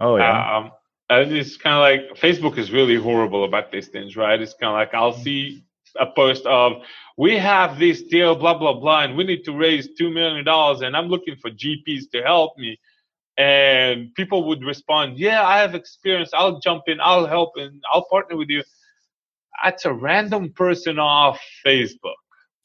Oh 0.00 0.16
yeah. 0.16 0.56
Um, 0.56 0.70
and 1.10 1.32
it's 1.32 1.56
kind 1.56 1.74
of 1.76 1.80
like 1.82 2.18
Facebook 2.20 2.58
is 2.58 2.72
really 2.72 2.96
horrible 2.96 3.44
about 3.44 3.70
these 3.72 3.88
things, 3.88 4.16
right? 4.16 4.40
It's 4.40 4.54
kind 4.54 4.70
of 4.70 4.74
like 4.74 4.94
I'll 4.94 5.12
see 5.12 5.62
a 5.98 6.06
post 6.06 6.44
of 6.46 6.82
we 7.16 7.38
have 7.38 7.78
this 7.78 8.02
deal, 8.02 8.34
blah 8.36 8.58
blah 8.58 8.74
blah, 8.74 9.02
and 9.04 9.16
we 9.16 9.24
need 9.24 9.44
to 9.44 9.52
raise 9.52 9.88
two 9.98 10.10
million 10.10 10.44
dollars, 10.44 10.82
and 10.82 10.96
I'm 10.96 11.08
looking 11.08 11.36
for 11.36 11.50
GPs 11.50 12.10
to 12.12 12.22
help 12.22 12.58
me. 12.58 12.78
And 13.38 14.14
people 14.14 14.44
would 14.48 14.64
respond, 14.64 15.18
"Yeah, 15.18 15.46
I 15.46 15.58
have 15.58 15.74
experience. 15.74 16.30
I'll 16.34 16.58
jump 16.60 16.84
in. 16.88 16.98
I'll 17.00 17.26
help, 17.26 17.52
and 17.56 17.82
I'll 17.92 18.06
partner 18.06 18.36
with 18.36 18.48
you." 18.48 18.62
That's 19.64 19.84
a 19.86 19.92
random 19.92 20.52
person 20.52 20.98
off 20.98 21.40
Facebook, 21.66 22.20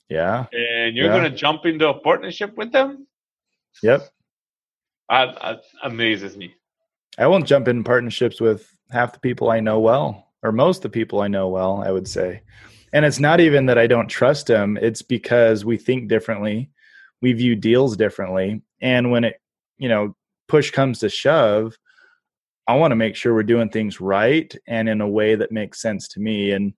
yeah. 0.09 0.45
and 0.51 0.95
you're 0.95 1.07
Yeah. 1.07 1.17
gonna 1.17 1.29
jump 1.29 1.65
into 1.65 1.89
a 1.89 1.99
partnership 1.99 2.55
with 2.57 2.71
them. 2.71 3.07
Yep. 3.83 4.09
That, 5.09 5.35
that 5.41 5.61
amazes 5.83 6.37
me. 6.37 6.55
I 7.21 7.27
won't 7.27 7.45
jump 7.45 7.67
in 7.67 7.83
partnerships 7.83 8.41
with 8.41 8.75
half 8.89 9.13
the 9.13 9.19
people 9.19 9.51
I 9.51 9.59
know 9.59 9.79
well, 9.79 10.27
or 10.41 10.51
most 10.51 10.77
of 10.77 10.83
the 10.83 10.89
people 10.89 11.21
I 11.21 11.27
know 11.27 11.49
well, 11.49 11.83
I 11.85 11.91
would 11.91 12.07
say. 12.07 12.41
And 12.93 13.05
it's 13.05 13.19
not 13.19 13.39
even 13.39 13.67
that 13.67 13.77
I 13.77 13.85
don't 13.85 14.07
trust 14.07 14.47
them, 14.47 14.77
it's 14.81 15.03
because 15.03 15.63
we 15.63 15.77
think 15.77 16.09
differently, 16.09 16.71
we 17.21 17.33
view 17.33 17.55
deals 17.55 17.95
differently. 17.95 18.63
And 18.81 19.11
when 19.11 19.23
it, 19.23 19.39
you 19.77 19.87
know, 19.87 20.15
push 20.47 20.71
comes 20.71 20.99
to 20.99 21.09
shove, 21.09 21.77
I 22.67 22.75
want 22.75 22.91
to 22.91 22.95
make 22.95 23.15
sure 23.15 23.35
we're 23.35 23.43
doing 23.43 23.69
things 23.69 24.01
right 24.01 24.53
and 24.67 24.89
in 24.89 24.99
a 24.99 25.07
way 25.07 25.35
that 25.35 25.51
makes 25.51 25.79
sense 25.79 26.07
to 26.09 26.19
me. 26.19 26.51
And 26.51 26.73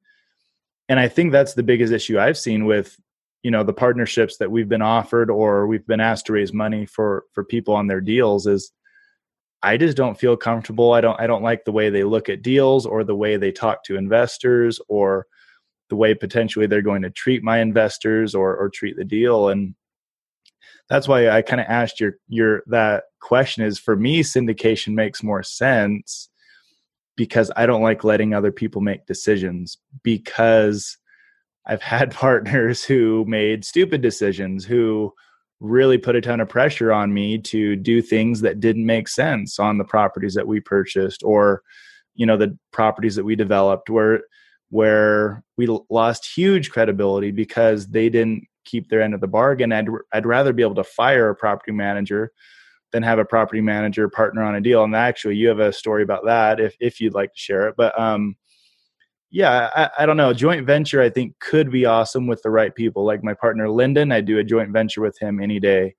and 0.90 1.00
I 1.00 1.08
think 1.08 1.32
that's 1.32 1.54
the 1.54 1.64
biggest 1.64 1.94
issue 1.94 2.20
I've 2.20 2.38
seen 2.38 2.66
with 2.66 2.98
you 3.44 3.52
know 3.52 3.64
the 3.64 3.74
partnerships 3.74 4.38
that 4.38 4.52
we've 4.52 4.70
been 4.70 4.82
offered 4.82 5.30
or 5.30 5.68
we've 5.68 5.88
been 5.88 6.02
asked 6.02 6.26
to 6.26 6.34
raise 6.34 6.52
money 6.52 6.86
for 6.86 7.24
for 7.32 7.46
people 7.46 7.74
on 7.74 7.88
their 7.88 8.02
deals 8.02 8.46
is 8.46 8.72
I 9.64 9.78
just 9.78 9.96
don't 9.96 10.20
feel 10.20 10.36
comfortable. 10.36 10.92
I 10.92 11.02
don't 11.02 11.20
I 11.20 11.26
don't 11.26 11.42
like 11.42 11.64
the 11.64 11.72
way 11.72 11.90
they 11.90 12.04
look 12.04 12.30
at 12.30 12.42
deals 12.42 12.86
or 12.86 13.04
the 13.04 13.16
way 13.16 13.38
they 13.38 13.52
talk 13.52 13.84
to 13.86 13.96
investors 13.96 14.80
or 14.90 15.26
the 15.90 15.96
way 15.96 16.14
potentially 16.14 16.68
they're 16.68 16.82
going 16.82 17.02
to 17.04 17.10
treat 17.10 17.44
my 17.44 17.60
investors 17.60 18.36
or 18.36 18.56
or 18.56 18.70
treat 18.70 18.98
the 18.98 19.06
deal 19.06 19.50
and 19.50 19.76
that's 20.90 21.08
why 21.08 21.30
I 21.30 21.42
kind 21.42 21.62
of 21.62 21.68
asked 21.70 22.00
your 22.00 22.14
your 22.28 22.64
that 22.68 23.06
question 23.22 23.64
is 23.64 23.80
for 23.80 23.96
me 23.96 24.22
syndication 24.22 24.94
makes 24.94 25.24
more 25.24 25.44
sense 25.44 26.30
because 27.16 27.52
I 27.56 27.66
don't 27.66 27.82
like 27.82 28.04
letting 28.04 28.34
other 28.34 28.52
people 28.52 28.82
make 28.82 29.06
decisions 29.06 29.78
because 30.04 30.98
I've 31.66 31.82
had 31.82 32.12
partners 32.16 32.84
who 32.84 33.24
made 33.28 33.66
stupid 33.66 34.02
decisions 34.02 34.66
who 34.66 35.14
really 35.64 35.98
put 35.98 36.16
a 36.16 36.22
ton 36.22 36.42
of 36.42 36.50
pressure 36.50 36.92
on 36.92 37.14
me 37.14 37.38
to 37.38 37.78
do 37.78 38.02
things 38.02 38.42
that 38.42 38.60
didn't 38.60 38.86
make 38.86 39.08
sense 39.08 39.60
on 39.60 39.78
the 39.78 39.86
properties 39.86 40.34
that 40.34 40.46
we 40.46 40.60
purchased 40.60 41.24
or 41.24 41.64
you 42.16 42.26
know 42.26 42.36
the 42.36 42.56
properties 42.72 43.16
that 43.16 43.24
we 43.24 43.36
developed 43.36 43.90
where 43.90 44.22
where 44.70 45.42
we 45.56 45.68
lost 45.90 46.30
huge 46.36 46.70
credibility 46.70 47.32
because 47.32 47.88
they 47.88 48.10
didn't 48.10 48.44
keep 48.66 48.90
their 48.90 49.02
end 49.02 49.14
of 49.14 49.22
the 49.22 49.28
bargain. 49.28 49.72
I'd 49.72 49.88
I'd 50.12 50.26
rather 50.26 50.52
be 50.52 50.64
able 50.64 50.76
to 50.76 50.84
fire 50.84 51.30
a 51.30 51.36
property 51.36 51.72
manager 51.72 52.32
than 52.92 53.02
have 53.02 53.20
a 53.20 53.26
property 53.26 53.62
manager 53.62 54.10
partner 54.10 54.44
on 54.44 54.56
a 54.56 54.62
deal. 54.62 54.84
And 54.84 54.96
actually 54.96 55.38
you 55.38 55.48
have 55.48 55.60
a 55.60 55.72
story 55.72 56.04
about 56.04 56.26
that 56.26 56.60
if 56.60 56.76
if 56.82 57.00
you'd 57.00 57.14
like 57.14 57.32
to 57.34 57.40
share 57.40 57.70
it. 57.70 57.76
But 57.78 57.98
um 57.98 58.36
yeah 59.34 59.70
I, 59.76 60.04
I 60.04 60.06
don't 60.06 60.16
know. 60.16 60.32
Joint 60.34 60.66
venture 60.66 61.02
i 61.02 61.10
think 61.10 61.38
could 61.40 61.70
be 61.70 61.86
awesome 61.86 62.28
with 62.28 62.42
the 62.44 62.50
right 62.50 62.74
people. 62.74 63.04
Like 63.04 63.24
my 63.24 63.34
partner 63.34 63.70
lyndon 63.70 64.14
i 64.14 64.22
do 64.22 64.38
a 64.38 64.44
joint 64.44 64.72
venture 64.72 65.02
with 65.02 65.18
him 65.20 65.42
any 65.42 65.60
day. 65.60 65.96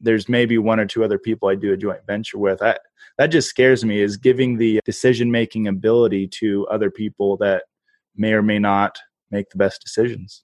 There's 0.00 0.28
maybe 0.28 0.58
one 0.58 0.80
or 0.80 0.86
two 0.86 1.02
other 1.02 1.18
people 1.18 1.48
i 1.48 1.54
do 1.54 1.72
a 1.72 1.76
joint 1.76 2.00
venture 2.06 2.38
with. 2.38 2.60
I, 2.62 2.76
that 3.16 3.28
just 3.28 3.48
scares 3.48 3.84
me 3.84 4.00
is 4.00 4.16
giving 4.16 4.58
the 4.58 4.80
decision 4.84 5.30
making 5.30 5.68
ability 5.68 6.28
to 6.40 6.66
other 6.68 6.90
people 6.90 7.36
that 7.38 7.62
may 8.16 8.32
or 8.32 8.42
may 8.42 8.58
not 8.58 8.98
make 9.30 9.50
the 9.50 9.58
best 9.58 9.80
decisions. 9.80 10.42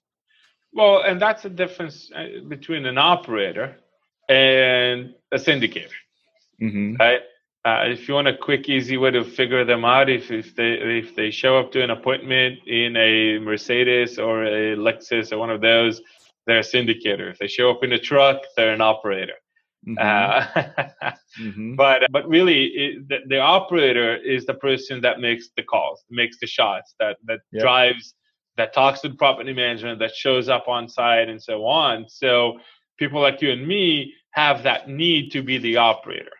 Well, 0.73 1.03
and 1.03 1.21
that's 1.21 1.43
the 1.43 1.49
difference 1.49 2.09
uh, 2.15 2.47
between 2.47 2.85
an 2.85 2.97
operator 2.97 3.75
and 4.29 5.13
a 5.31 5.37
syndicator, 5.37 5.89
mm-hmm. 6.61 6.95
right? 6.95 7.21
Uh, 7.63 7.83
if 7.85 8.07
you 8.07 8.15
want 8.15 8.27
a 8.27 8.35
quick, 8.35 8.69
easy 8.69 8.97
way 8.97 9.11
to 9.11 9.23
figure 9.23 9.63
them 9.63 9.85
out, 9.85 10.09
if, 10.09 10.31
if 10.31 10.55
they 10.55 10.73
if 10.73 11.15
they 11.15 11.29
show 11.29 11.59
up 11.59 11.71
to 11.71 11.83
an 11.83 11.91
appointment 11.91 12.59
in 12.65 12.97
a 12.97 13.37
Mercedes 13.37 14.17
or 14.17 14.43
a 14.45 14.75
Lexus 14.75 15.31
or 15.31 15.37
one 15.37 15.51
of 15.51 15.61
those, 15.61 16.01
they're 16.47 16.59
a 16.59 16.61
syndicator. 16.61 17.29
If 17.29 17.37
they 17.37 17.47
show 17.47 17.69
up 17.69 17.83
in 17.83 17.93
a 17.93 17.99
truck, 17.99 18.41
they're 18.57 18.73
an 18.73 18.81
operator. 18.81 19.35
Mm-hmm. 19.87 19.97
Uh, 19.99 21.11
mm-hmm. 21.39 21.75
but 21.83 22.03
but 22.11 22.27
really, 22.27 22.65
it, 22.65 23.07
the, 23.07 23.19
the 23.27 23.39
operator 23.39 24.15
is 24.17 24.45
the 24.45 24.55
person 24.55 24.99
that 25.01 25.19
makes 25.19 25.49
the 25.55 25.63
calls, 25.63 26.03
makes 26.09 26.39
the 26.39 26.47
shots, 26.47 26.95
that 26.99 27.17
that 27.25 27.41
Yep. 27.51 27.61
drives, 27.61 28.15
that 28.57 28.73
talks 28.73 29.01
to 29.01 29.09
the 29.09 29.15
property 29.15 29.53
management, 29.53 29.99
that 29.99 30.15
shows 30.15 30.49
up 30.49 30.67
on 30.67 30.89
site, 30.89 31.29
and 31.29 31.41
so 31.41 31.65
on. 31.65 32.05
So 32.09 32.59
people 32.97 33.21
like 33.21 33.41
you 33.41 33.51
and 33.51 33.67
me 33.67 34.15
have 34.31 34.63
that 34.63 34.89
need 34.89 35.31
to 35.33 35.43
be 35.43 35.57
the 35.59 35.77
operator. 35.77 36.31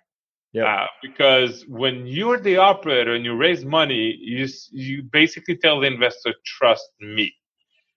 Yep. 0.53 0.67
Uh, 0.67 0.87
because 1.01 1.65
when 1.67 2.05
you're 2.05 2.39
the 2.39 2.57
operator 2.57 3.13
and 3.13 3.23
you 3.23 3.35
raise 3.35 3.63
money, 3.63 4.17
you 4.19 4.47
you 4.71 5.03
basically 5.03 5.55
tell 5.55 5.79
the 5.79 5.87
investor, 5.87 6.33
"Trust 6.45 6.89
me." 6.99 7.33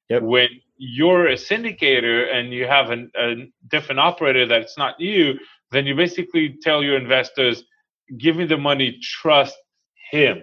Yep. 0.08 0.22
When 0.22 0.48
you're 0.76 1.28
a 1.28 1.34
syndicator 1.34 2.32
and 2.32 2.52
you 2.52 2.66
have 2.66 2.90
an, 2.90 3.10
a 3.16 3.34
different 3.68 4.00
operator 4.00 4.46
that's 4.46 4.76
not 4.78 5.00
you, 5.00 5.38
then 5.72 5.86
you 5.86 5.94
basically 5.94 6.56
tell 6.62 6.82
your 6.82 6.96
investors, 6.96 7.64
give 8.18 8.36
me 8.36 8.44
the 8.44 8.56
money, 8.56 8.98
trust 9.02 9.56
him. 10.10 10.42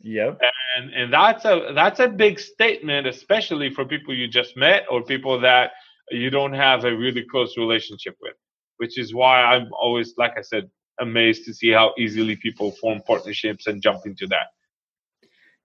Yep. 0.00 0.40
And 0.76 0.92
and 0.92 1.12
that's 1.12 1.44
a 1.44 1.72
that's 1.74 2.00
a 2.00 2.08
big 2.08 2.40
statement, 2.40 3.06
especially 3.06 3.70
for 3.70 3.84
people 3.84 4.12
you 4.14 4.26
just 4.28 4.56
met 4.56 4.84
or 4.90 5.02
people 5.02 5.40
that 5.40 5.70
you 6.10 6.30
don't 6.30 6.52
have 6.52 6.84
a 6.84 6.96
really 6.96 7.24
close 7.30 7.56
relationship 7.56 8.16
with. 8.20 8.34
Which 8.78 8.98
is 8.98 9.14
why 9.14 9.42
I'm 9.42 9.68
always, 9.72 10.14
like 10.18 10.32
I 10.36 10.42
said, 10.42 10.68
amazed 11.00 11.44
to 11.44 11.54
see 11.54 11.70
how 11.70 11.92
easily 11.98 12.36
people 12.36 12.72
form 12.72 13.00
partnerships 13.06 13.66
and 13.66 13.82
jump 13.82 14.06
into 14.06 14.26
that. 14.28 14.48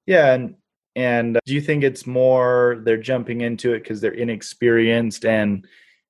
Yeah, 0.06 0.34
and 0.34 0.56
and 0.96 1.38
uh, 1.38 1.40
do 1.46 1.54
you 1.54 1.62
think 1.62 1.84
it's 1.84 2.08
more 2.08 2.82
they're 2.84 2.98
jumping 2.98 3.42
into 3.42 3.74
it 3.74 3.84
because 3.84 4.02
they're 4.02 4.12
inexperienced 4.12 5.26
and 5.26 5.66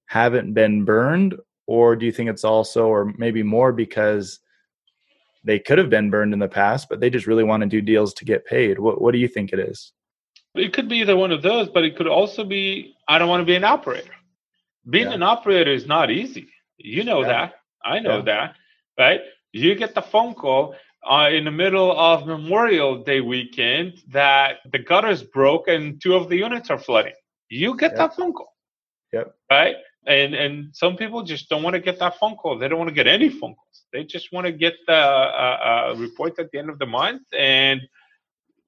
haven't 0.06 0.54
been 0.54 0.86
burned, 0.86 1.36
or 1.68 1.96
do 1.96 2.06
you 2.06 2.12
think 2.12 2.30
it's 2.30 2.44
also, 2.44 2.88
or 2.88 3.14
maybe 3.18 3.44
more 3.44 3.72
because 3.72 4.40
they 5.44 5.60
could 5.60 5.78
have 5.78 5.90
been 5.90 6.10
burned 6.10 6.34
in 6.34 6.40
the 6.40 6.48
past, 6.48 6.90
but 6.90 7.00
they 7.00 7.10
just 7.10 7.28
really 7.28 7.44
want 7.44 7.62
to 7.62 7.70
do 7.70 7.82
deals 7.82 8.14
to 8.16 8.26
get 8.26 8.46
paid? 8.46 8.80
What 8.80 9.02
What 9.02 9.12
do 9.12 9.20
you 9.20 9.28
think 9.28 9.54
it 9.54 9.60
is? 9.60 9.92
It 10.56 10.74
could 10.74 10.90
be 10.90 10.98
either 10.98 11.16
one 11.16 11.32
of 11.32 11.42
those, 11.42 11.70
but 11.70 11.84
it 11.84 11.96
could 11.96 12.08
also 12.08 12.44
be 12.44 12.96
I 13.08 13.20
don't 13.20 13.30
want 13.30 13.42
to 13.42 13.46
be 13.46 13.56
an 13.56 13.64
operator. 13.64 14.14
Being 14.90 15.08
yeah. 15.08 15.16
an 15.16 15.24
operator 15.24 15.72
is 15.72 15.86
not 15.86 16.10
easy. 16.10 16.48
You 16.78 17.04
know 17.04 17.22
yeah. 17.22 17.28
that. 17.28 17.54
I 17.84 18.00
know 18.00 18.18
yeah. 18.18 18.24
that. 18.24 18.56
Right? 19.00 19.22
You 19.54 19.74
get 19.76 19.96
the 19.96 20.02
phone 20.02 20.34
call 20.36 20.76
uh, 21.10 21.30
in 21.32 21.46
the 21.46 21.52
middle 21.52 21.98
of 21.98 22.28
Memorial 22.28 23.04
Day 23.04 23.22
weekend 23.22 23.94
that 24.10 24.58
the 24.72 24.80
gutters 24.80 25.24
broke 25.24 25.68
and 25.68 26.02
two 26.02 26.16
of 26.16 26.30
the 26.30 26.38
units 26.38 26.70
are 26.70 26.78
flooding. 26.78 27.14
You 27.50 27.78
get 27.78 27.92
yep. 27.92 27.98
that 27.98 28.16
phone 28.16 28.34
call. 28.34 28.54
Yep. 29.14 29.34
Right? 29.50 29.76
And 30.06 30.34
and 30.34 30.76
some 30.76 30.96
people 30.98 31.24
just 31.24 31.50
don't 31.50 31.64
want 31.64 31.76
to 31.76 31.80
get 31.80 32.00
that 32.00 32.18
phone 32.20 32.36
call. 32.36 32.58
They 32.58 32.68
don't 32.68 32.80
want 32.80 32.90
to 32.90 32.96
get 32.96 33.08
any 33.08 33.30
phone 33.30 33.56
calls. 33.56 33.86
They 33.92 34.04
just 34.04 34.32
want 34.32 34.46
to 34.46 34.52
get 34.52 34.74
the 34.86 34.94
uh, 34.94 35.58
uh, 35.70 35.96
report 35.98 36.38
at 36.40 36.52
the 36.52 36.60
end 36.60 36.70
of 36.70 36.78
the 36.80 36.86
month 36.86 37.24
and 37.38 37.82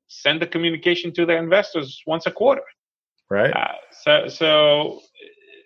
send 0.07 0.41
the 0.41 0.47
communication 0.47 1.13
to 1.13 1.25
their 1.25 1.37
investors 1.37 2.01
once 2.07 2.25
a 2.25 2.31
quarter. 2.31 2.63
Right. 3.29 3.53
Uh, 3.55 3.75
so 4.03 4.27
so 4.27 4.99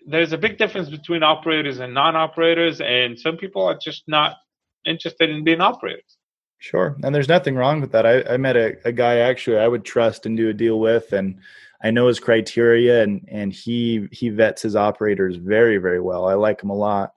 there's 0.08 0.34
a 0.34 0.38
big 0.38 0.58
difference 0.58 0.90
between 0.90 1.24
operators 1.24 1.80
and 1.80 1.94
non-operators, 1.94 2.80
and 2.80 3.20
some 3.20 3.38
people 3.38 3.64
are 3.64 3.78
just 3.82 4.04
not 4.08 4.38
interested 4.86 5.30
in 5.30 5.44
being 5.44 5.62
operators. 5.62 6.18
Sure. 6.60 6.98
And 7.04 7.14
there's 7.14 7.30
nothing 7.30 7.56
wrong 7.56 7.82
with 7.82 7.92
that. 7.92 8.06
I, 8.06 8.24
I 8.24 8.38
met 8.38 8.56
a, 8.56 8.76
a 8.86 8.92
guy 8.92 9.18
actually 9.18 9.58
I 9.58 9.68
would 9.68 9.86
trust 9.86 10.26
and 10.26 10.36
do 10.36 10.50
a 10.50 10.54
deal 10.54 10.80
with 10.80 11.14
and 11.14 11.40
I 11.84 11.92
know 11.92 12.08
his 12.08 12.20
criteria 12.20 13.04
and 13.04 13.28
and 13.28 13.54
he 13.54 14.08
he 14.12 14.30
vets 14.30 14.62
his 14.62 14.76
operators 14.76 15.36
very, 15.36 15.78
very 15.78 16.00
well. 16.00 16.28
I 16.28 16.34
like 16.34 16.64
him 16.64 16.70
a 16.70 16.76
lot. 16.76 17.14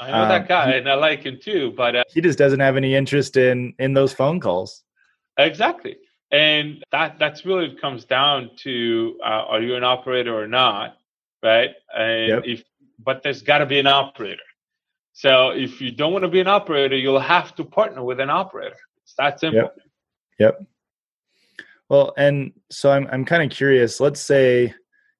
I 0.00 0.10
know 0.10 0.22
um, 0.22 0.28
that 0.28 0.48
guy 0.48 0.72
he, 0.72 0.78
and 0.78 0.88
I 0.88 0.94
like 0.94 1.22
him 1.22 1.38
too, 1.40 1.72
but 1.76 1.94
uh, 1.94 2.04
he 2.12 2.20
just 2.20 2.38
doesn't 2.38 2.60
have 2.60 2.76
any 2.76 2.94
interest 2.94 3.36
in 3.36 3.74
in 3.78 3.94
those 3.94 4.12
phone 4.12 4.40
calls. 4.40 4.82
Exactly. 5.38 5.96
And 6.32 6.82
that 6.90 7.18
that's 7.18 7.44
really 7.44 7.76
comes 7.76 8.04
down 8.04 8.50
to 8.58 9.18
uh, 9.22 9.44
are 9.48 9.60
you 9.60 9.76
an 9.76 9.84
operator 9.84 10.34
or 10.34 10.48
not, 10.48 10.96
right? 11.42 11.70
And 11.96 12.28
yep. 12.28 12.42
if 12.44 12.64
but 12.98 13.22
there's 13.22 13.42
got 13.42 13.58
to 13.58 13.66
be 13.66 13.78
an 13.78 13.86
operator. 13.86 14.42
So 15.20 15.50
if 15.50 15.82
you 15.82 15.90
don't 15.90 16.14
want 16.14 16.22
to 16.22 16.30
be 16.30 16.40
an 16.40 16.46
operator, 16.46 16.96
you'll 16.96 17.20
have 17.20 17.54
to 17.56 17.62
partner 17.62 18.02
with 18.02 18.20
an 18.20 18.30
operator. 18.30 18.78
It's 19.02 19.12
that 19.18 19.38
simple. 19.38 19.60
Yep. 19.60 19.78
yep. 20.38 20.66
Well, 21.90 22.14
and 22.16 22.52
so 22.70 22.90
I'm 22.90 23.06
I'm 23.12 23.26
kind 23.26 23.42
of 23.42 23.54
curious. 23.54 24.00
Let's 24.00 24.22
say 24.22 24.72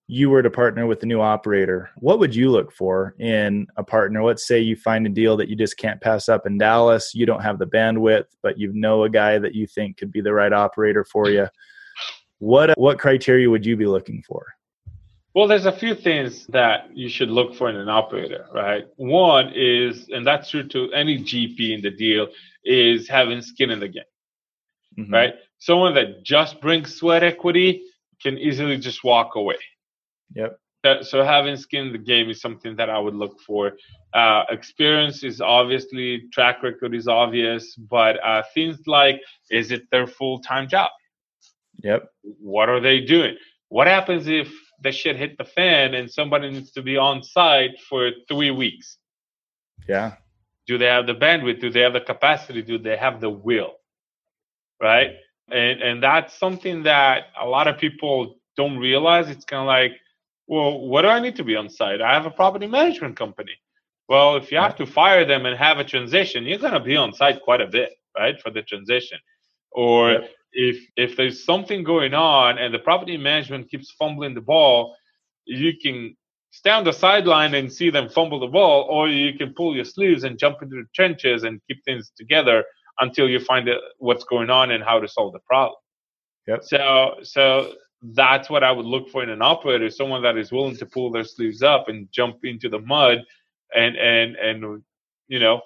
you 0.06 0.30
were 0.30 0.42
to 0.42 0.48
partner 0.48 0.86
with 0.86 1.02
a 1.02 1.06
new 1.06 1.20
operator. 1.20 1.90
What 1.96 2.18
would 2.18 2.34
you 2.34 2.50
look 2.50 2.72
for 2.72 3.14
in 3.18 3.66
a 3.76 3.84
partner? 3.84 4.24
Let's 4.24 4.46
say 4.46 4.58
you 4.58 4.74
find 4.74 5.06
a 5.06 5.10
deal 5.10 5.36
that 5.36 5.50
you 5.50 5.54
just 5.54 5.76
can't 5.76 6.00
pass 6.00 6.30
up 6.30 6.46
in 6.46 6.56
Dallas. 6.56 7.14
You 7.14 7.26
don't 7.26 7.42
have 7.42 7.58
the 7.58 7.66
bandwidth, 7.66 8.24
but 8.42 8.58
you 8.58 8.72
know 8.72 9.04
a 9.04 9.10
guy 9.10 9.38
that 9.38 9.54
you 9.54 9.66
think 9.66 9.98
could 9.98 10.10
be 10.10 10.22
the 10.22 10.32
right 10.32 10.54
operator 10.54 11.04
for 11.04 11.28
you. 11.28 11.46
What 12.38 12.70
what 12.78 12.98
criteria 12.98 13.50
would 13.50 13.66
you 13.66 13.76
be 13.76 13.84
looking 13.84 14.22
for? 14.26 14.46
Well, 15.34 15.46
there's 15.46 15.66
a 15.66 15.72
few 15.72 15.94
things 15.94 16.46
that 16.48 16.88
you 16.92 17.08
should 17.08 17.30
look 17.30 17.54
for 17.54 17.70
in 17.70 17.76
an 17.76 17.88
operator, 17.88 18.46
right? 18.52 18.86
One 18.96 19.52
is, 19.54 20.08
and 20.08 20.26
that's 20.26 20.50
true 20.50 20.66
to 20.68 20.92
any 20.92 21.18
GP 21.18 21.74
in 21.76 21.82
the 21.82 21.90
deal, 21.90 22.28
is 22.64 23.08
having 23.08 23.40
skin 23.40 23.70
in 23.70 23.78
the 23.78 23.88
game, 23.88 24.02
mm-hmm. 24.98 25.12
right? 25.12 25.34
Someone 25.58 25.94
that 25.94 26.24
just 26.24 26.60
brings 26.60 26.96
sweat 26.96 27.22
equity 27.22 27.82
can 28.20 28.38
easily 28.38 28.76
just 28.76 29.04
walk 29.04 29.36
away. 29.36 29.58
Yep. 30.34 30.58
So 31.02 31.22
having 31.22 31.56
skin 31.56 31.88
in 31.88 31.92
the 31.92 31.98
game 31.98 32.30
is 32.30 32.40
something 32.40 32.74
that 32.76 32.88
I 32.88 32.98
would 32.98 33.14
look 33.14 33.38
for. 33.46 33.72
Uh, 34.14 34.44
experience 34.48 35.22
is 35.22 35.40
obviously, 35.40 36.22
track 36.32 36.62
record 36.62 36.94
is 36.94 37.06
obvious, 37.06 37.76
but 37.76 38.18
uh, 38.24 38.42
things 38.54 38.78
like, 38.86 39.20
is 39.50 39.70
it 39.70 39.82
their 39.92 40.06
full 40.06 40.40
time 40.40 40.68
job? 40.68 40.90
Yep. 41.84 42.10
What 42.22 42.68
are 42.68 42.80
they 42.80 43.00
doing? 43.00 43.36
What 43.68 43.86
happens 43.86 44.26
if 44.26 44.50
the 44.82 44.92
shit 44.92 45.16
hit 45.16 45.36
the 45.38 45.44
fan 45.44 45.94
and 45.94 46.10
somebody 46.10 46.50
needs 46.50 46.72
to 46.72 46.82
be 46.82 46.96
on 46.96 47.22
site 47.22 47.78
for 47.88 48.10
three 48.28 48.50
weeks. 48.50 48.98
Yeah. 49.88 50.14
Do 50.66 50.78
they 50.78 50.86
have 50.86 51.06
the 51.06 51.14
bandwidth? 51.14 51.60
Do 51.60 51.70
they 51.70 51.80
have 51.80 51.92
the 51.92 52.00
capacity? 52.00 52.62
Do 52.62 52.78
they 52.78 52.96
have 52.96 53.20
the 53.20 53.30
will? 53.30 53.74
Right. 54.80 55.16
And 55.50 55.82
and 55.82 56.02
that's 56.02 56.38
something 56.38 56.84
that 56.84 57.24
a 57.38 57.46
lot 57.46 57.68
of 57.68 57.78
people 57.78 58.36
don't 58.56 58.78
realize. 58.78 59.28
It's 59.28 59.44
kind 59.44 59.62
of 59.62 59.66
like, 59.66 59.92
well, 60.46 60.80
what 60.80 61.02
do 61.02 61.08
I 61.08 61.20
need 61.20 61.36
to 61.36 61.44
be 61.44 61.56
on 61.56 61.68
site? 61.68 62.00
I 62.00 62.14
have 62.14 62.26
a 62.26 62.30
property 62.30 62.66
management 62.66 63.16
company. 63.16 63.52
Well, 64.08 64.36
if 64.36 64.50
you 64.50 64.58
have 64.58 64.76
to 64.76 64.86
fire 64.86 65.24
them 65.24 65.46
and 65.46 65.56
have 65.56 65.78
a 65.78 65.84
transition, 65.84 66.44
you're 66.44 66.58
going 66.58 66.72
to 66.72 66.80
be 66.80 66.96
on 66.96 67.12
site 67.12 67.40
quite 67.42 67.60
a 67.60 67.66
bit, 67.66 67.90
right, 68.18 68.40
for 68.40 68.50
the 68.50 68.62
transition. 68.62 69.18
Or 69.70 70.12
yep 70.12 70.30
if 70.52 70.78
if 70.96 71.16
there's 71.16 71.44
something 71.44 71.84
going 71.84 72.14
on 72.14 72.58
and 72.58 72.72
the 72.74 72.78
property 72.78 73.16
management 73.16 73.70
keeps 73.70 73.90
fumbling 73.92 74.34
the 74.34 74.40
ball, 74.40 74.96
you 75.44 75.72
can 75.82 76.16
stay 76.50 76.70
on 76.70 76.84
the 76.84 76.92
sideline 76.92 77.54
and 77.54 77.72
see 77.72 77.90
them 77.90 78.08
fumble 78.08 78.40
the 78.40 78.46
ball, 78.46 78.86
or 78.90 79.08
you 79.08 79.36
can 79.38 79.54
pull 79.54 79.74
your 79.74 79.84
sleeves 79.84 80.24
and 80.24 80.38
jump 80.38 80.62
into 80.62 80.76
the 80.76 80.86
trenches 80.94 81.44
and 81.44 81.60
keep 81.68 81.84
things 81.84 82.12
together 82.16 82.64
until 83.00 83.28
you 83.28 83.40
find 83.40 83.68
out 83.68 83.80
what's 83.98 84.24
going 84.24 84.50
on 84.50 84.72
and 84.72 84.82
how 84.84 84.98
to 84.98 85.08
solve 85.08 85.32
the 85.32 85.40
problem. 85.46 85.76
Yep. 86.46 86.64
So 86.64 87.14
so 87.22 87.72
that's 88.02 88.48
what 88.50 88.64
I 88.64 88.72
would 88.72 88.86
look 88.86 89.10
for 89.10 89.22
in 89.22 89.30
an 89.30 89.42
operator, 89.42 89.90
someone 89.90 90.22
that 90.22 90.36
is 90.36 90.50
willing 90.50 90.76
to 90.76 90.86
pull 90.86 91.10
their 91.10 91.24
sleeves 91.24 91.62
up 91.62 91.88
and 91.88 92.08
jump 92.10 92.44
into 92.44 92.68
the 92.68 92.80
mud 92.80 93.18
and 93.74 93.96
and 93.96 94.36
and 94.36 94.82
you 95.28 95.38
know 95.38 95.60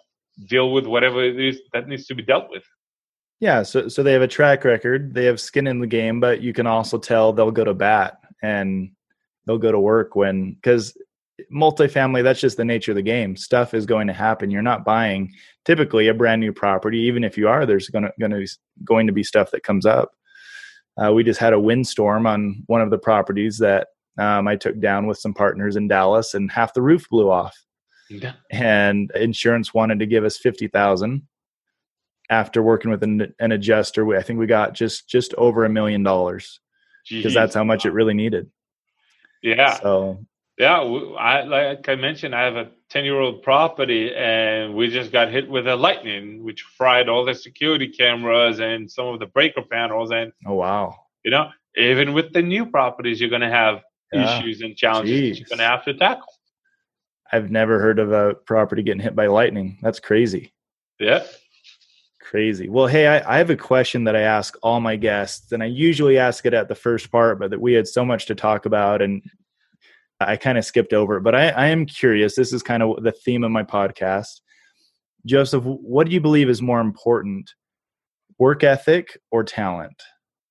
deal 0.49 0.73
with 0.73 0.87
whatever 0.87 1.23
it 1.23 1.39
is 1.39 1.61
that 1.73 1.89
needs 1.89 2.07
to 2.07 2.15
be 2.15 2.23
dealt 2.23 2.51
with. 2.51 2.65
Yeah, 3.45 3.63
so 3.63 3.89
so 3.89 4.03
they 4.03 4.15
have 4.15 4.23
a 4.23 4.27
track 4.27 4.65
record, 4.65 5.13
they 5.13 5.27
have 5.27 5.39
skin 5.39 5.67
in 5.67 5.79
the 5.79 5.87
game, 5.87 6.19
but 6.19 6.41
you 6.41 6.55
can 6.55 6.67
also 6.67 6.97
tell 6.97 7.31
they'll 7.31 7.51
go 7.51 7.63
to 7.63 7.75
bat 7.75 8.17
and 8.43 8.91
they'll 9.45 9.59
go 9.59 9.71
to 9.71 9.79
work 9.79 10.17
when 10.17 10.55
because 10.55 10.97
multifamily 11.55 12.23
that's 12.23 12.41
just 12.41 12.57
the 12.57 12.65
nature 12.65 12.93
of 12.93 12.97
the 12.97 13.03
game. 13.03 13.37
Stuff 13.37 13.75
is 13.75 13.85
going 13.85 14.07
to 14.07 14.15
happen. 14.15 14.51
You're 14.51 14.63
not 14.63 14.87
buying 14.87 15.31
typically 15.67 16.09
a 16.09 16.15
brand 16.15 16.41
new 16.41 16.55
property, 16.55 17.01
even 17.01 17.23
if 17.23 17.37
you 17.37 17.47
are. 17.47 17.67
There's 17.67 17.91
going 17.91 18.05
to 18.05 18.13
going 18.19 18.31
to 18.31 18.47
going 18.83 19.07
to 19.09 19.13
be 19.13 19.23
stuff 19.23 19.51
that 19.51 19.63
comes 19.63 19.85
up. 19.85 20.13
Uh, 20.97 21.13
we 21.13 21.23
just 21.23 21.39
had 21.39 21.53
a 21.53 21.61
windstorm 21.61 22.27
on 22.27 22.63
one 22.65 22.81
of 22.81 22.89
the 22.89 22.97
properties 22.97 23.59
that 23.59 23.89
um, 24.17 24.49
I 24.49 24.57
took 24.57 24.81
down 24.81 25.07
with 25.07 25.19
some 25.19 25.35
partners 25.35 25.77
in 25.77 25.87
Dallas, 25.87 26.33
and 26.33 26.51
half 26.51 26.73
the 26.73 26.81
roof 26.81 27.07
blew 27.11 27.31
off. 27.31 27.55
Yeah. 28.09 28.37
And 28.51 29.11
insurance 29.15 29.75
wanted 29.75 29.99
to 29.99 30.07
give 30.07 30.25
us 30.25 30.39
fifty 30.39 30.67
thousand 30.67 31.29
after 32.31 32.63
working 32.63 32.91
with 32.91 33.03
an, 33.03 33.35
an 33.39 33.53
adjuster, 33.53 34.05
we, 34.05 34.17
I 34.17 34.23
think 34.23 34.39
we 34.39 34.47
got 34.47 34.75
just 34.75 35.09
just 35.09 35.35
over 35.35 35.65
a 35.65 35.69
million 35.69 36.03
dollars 36.03 36.61
because 37.09 37.35
that's 37.35 37.55
how 37.55 37.65
much 37.65 37.85
it 37.85 37.93
really 37.93 38.15
needed. 38.15 38.51
Yeah. 39.43 39.79
So 39.81 40.25
yeah, 40.59 40.79
I 40.79 41.43
like 41.43 41.89
I 41.89 41.97
mentioned, 41.97 42.35
I 42.35 42.43
have 42.43 42.57
a 42.57 42.71
ten 42.89 43.05
year 43.05 43.21
old 43.21 43.43
property, 43.43 44.15
and 44.15 44.75
we 44.75 44.89
just 44.89 45.11
got 45.11 45.31
hit 45.31 45.49
with 45.49 45.67
a 45.67 45.75
lightning, 45.75 46.45
which 46.45 46.63
fried 46.63 47.09
all 47.09 47.25
the 47.25 47.35
security 47.35 47.89
cameras 47.89 48.61
and 48.61 48.91
some 48.91 49.09
of 49.09 49.19
the 49.19 49.27
breaker 49.27 49.63
panels. 49.63 50.13
And 50.13 50.33
oh 50.47 50.55
wow, 50.55 50.97
you 51.25 51.31
know, 51.31 51.51
even 51.77 52.13
with 52.13 52.33
the 52.33 52.43
new 52.43 52.67
properties, 52.67 53.21
you're 53.21 53.31
going 53.31 53.43
to 53.43 53.51
have 53.51 53.83
yeah. 54.13 54.39
issues 54.39 54.63
and 54.63 54.77
challenges 54.77 55.39
you're 55.41 55.49
going 55.49 55.59
to 55.59 55.65
have 55.65 55.85
to 55.85 55.95
tackle. 55.95 56.33
I've 57.33 57.51
never 57.51 57.81
heard 57.81 57.99
of 57.99 58.13
a 58.13 58.35
property 58.35 58.83
getting 58.83 59.03
hit 59.03 59.17
by 59.17 59.27
lightning. 59.27 59.79
That's 59.83 59.99
crazy. 59.99 60.53
Yeah. 61.01 61.25
Crazy. 62.25 62.71
Well, 62.71 62.87
hey, 62.87 63.07
I, 63.07 63.35
I, 63.35 63.39
have 63.39 63.51
a 63.51 63.57
question 63.57 64.05
that 64.05 64.17
I 64.17 64.23
ask 64.23 64.57
all 64.63 64.81
my 64.81 64.97
guests, 64.97 65.53
and 65.53 65.63
I 65.63 65.67
usually 65.67 66.17
ask 66.17 66.47
it 66.47 66.55
at 66.55 66.69
the 66.69 66.75
first 66.75 67.13
part, 67.13 67.39
but 67.39 67.51
that 67.51 67.61
we 67.61 67.75
had 67.75 67.87
so 67.87 68.03
much 68.03 68.25
to 68.27 68.35
talk 68.35 68.65
about, 68.65 69.03
and 69.03 69.23
I 70.19 70.37
kind 70.37 70.57
of 70.57 70.65
skipped 70.65 70.95
over 70.95 71.19
it. 71.19 71.21
But 71.21 71.35
I, 71.35 71.49
I 71.51 71.67
am 71.67 71.85
curious. 71.85 72.35
This 72.35 72.55
is 72.55 72.63
kind 72.63 72.83
of 72.83 73.03
the 73.03 73.13
theme 73.13 73.45
of 73.45 73.51
my 73.51 73.63
podcast. 73.63 74.41
Joseph, 75.27 75.65
what 75.65 76.07
do 76.07 76.15
you 76.15 76.21
believe 76.21 76.49
is 76.49 76.63
more 76.63 76.81
important, 76.81 77.53
work 78.39 78.65
ethic 78.65 79.19
or 79.31 79.45
talent? 79.45 80.03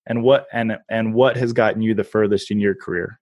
And 0.05 0.21
what 0.21 0.45
and 0.53 0.77
and 0.89 1.15
what 1.15 1.37
has 1.37 1.53
gotten 1.53 1.81
you 1.81 1.95
the 1.95 2.03
furthest 2.03 2.51
in 2.51 2.59
your 2.59 2.75
career? 2.75 3.19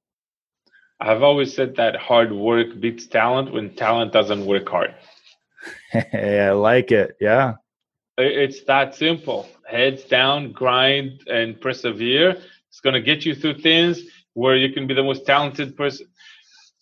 I've 0.99 1.23
always 1.23 1.53
said 1.53 1.77
that 1.77 1.95
hard 1.95 2.33
work 2.33 2.79
beats 2.81 3.07
talent 3.07 3.53
when 3.53 3.75
talent 3.75 4.11
doesn't 4.11 4.45
work 4.45 4.67
hard. 4.67 4.93
hey, 5.91 6.41
I 6.41 6.51
like 6.51 6.91
it. 6.91 7.15
Yeah. 7.21 7.53
It's 8.27 8.63
that 8.63 8.95
simple. 8.95 9.47
Heads 9.67 10.03
down, 10.03 10.51
grind, 10.51 11.21
and 11.27 11.59
persevere. 11.59 12.41
It's 12.69 12.79
going 12.79 12.93
to 12.93 13.01
get 13.01 13.25
you 13.25 13.35
through 13.35 13.59
things 13.59 14.01
where 14.33 14.55
you 14.55 14.71
can 14.73 14.87
be 14.87 14.93
the 14.93 15.03
most 15.03 15.25
talented 15.25 15.75
person. 15.75 16.07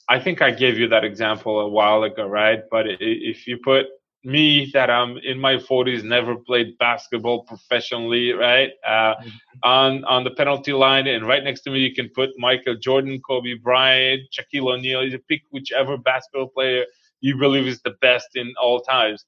I 0.08 0.20
think 0.20 0.42
I 0.42 0.52
gave 0.52 0.78
you 0.78 0.88
that 0.90 1.04
example 1.04 1.60
a 1.60 1.70
while 1.70 2.04
ago, 2.04 2.28
right? 2.28 2.62
But 2.70 2.86
if 2.88 3.48
you 3.48 3.58
put 3.58 3.88
me 4.24 4.70
that 4.74 4.90
I'm 4.90 5.18
in 5.18 5.40
my 5.40 5.56
40s, 5.56 6.04
never 6.04 6.36
played 6.36 6.78
basketball 6.78 7.44
professionally, 7.44 8.34
right? 8.34 8.72
Uh, 8.86 9.16
mm-hmm. 9.16 9.30
On 9.64 10.04
on 10.06 10.24
the 10.24 10.32
penalty 10.32 10.74
line, 10.74 11.08
and 11.08 11.28
right 11.28 11.44
next 11.44 11.62
to 11.62 11.72
me, 11.72 11.80
you 11.80 11.94
can 11.94 12.10
put 12.10 12.32
Michael 12.38 12.76
Jordan, 12.76 13.22
Kobe 13.22 13.54
Bryant, 13.56 14.22
Shaquille 14.32 14.74
O'Neal. 14.74 15.04
You 15.04 15.20
pick 15.20 15.42
whichever 15.52 15.98
basketball 15.98 16.48
player 16.48 16.86
you 17.22 17.38
believe 17.38 17.68
is 17.68 17.82
the 17.82 17.96
best 18.02 18.30
in 18.36 18.54
all 18.62 18.82
times, 18.82 19.26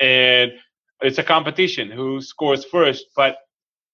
and 0.00 0.52
it's 1.02 1.18
a 1.18 1.22
competition 1.22 1.90
who 1.90 2.20
scores 2.20 2.64
first. 2.64 3.06
But 3.16 3.36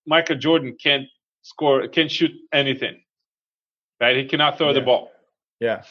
Michael 0.07 0.37
Jordan 0.37 0.77
can't 0.83 1.07
score, 1.42 1.87
can't 1.88 2.11
shoot 2.11 2.33
anything, 2.53 3.01
right? 4.01 4.16
He 4.16 4.25
cannot 4.25 4.59
throw 4.59 4.68
yeah. 4.68 4.75
the 4.75 4.81
ball. 4.83 5.11
Yeah 5.61 5.83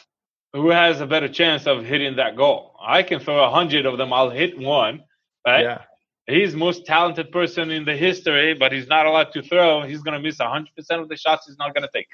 who 0.52 0.70
has 0.70 1.00
a 1.00 1.06
better 1.06 1.28
chance 1.28 1.66
of 1.66 1.84
hitting 1.84 2.16
that 2.16 2.36
goal? 2.36 2.74
I 2.80 3.02
can 3.02 3.20
throw 3.20 3.44
a 3.44 3.50
hundred 3.50 3.86
of 3.86 3.98
them. 3.98 4.12
I'll 4.12 4.30
hit 4.30 4.58
one, 4.58 5.02
right? 5.46 5.64
Yeah. 5.64 5.82
He's 6.26 6.54
most 6.54 6.84
talented 6.84 7.32
person 7.32 7.70
in 7.70 7.84
the 7.84 7.96
history, 7.96 8.54
but 8.54 8.72
he's 8.72 8.86
not 8.86 9.06
allowed 9.06 9.32
to 9.32 9.42
throw. 9.42 9.82
He's 9.82 10.02
gonna 10.02 10.20
miss 10.20 10.38
hundred 10.38 10.74
percent 10.76 11.00
of 11.00 11.08
the 11.08 11.16
shots 11.16 11.46
he's 11.46 11.58
not 11.58 11.74
gonna 11.74 11.88
take. 11.94 12.08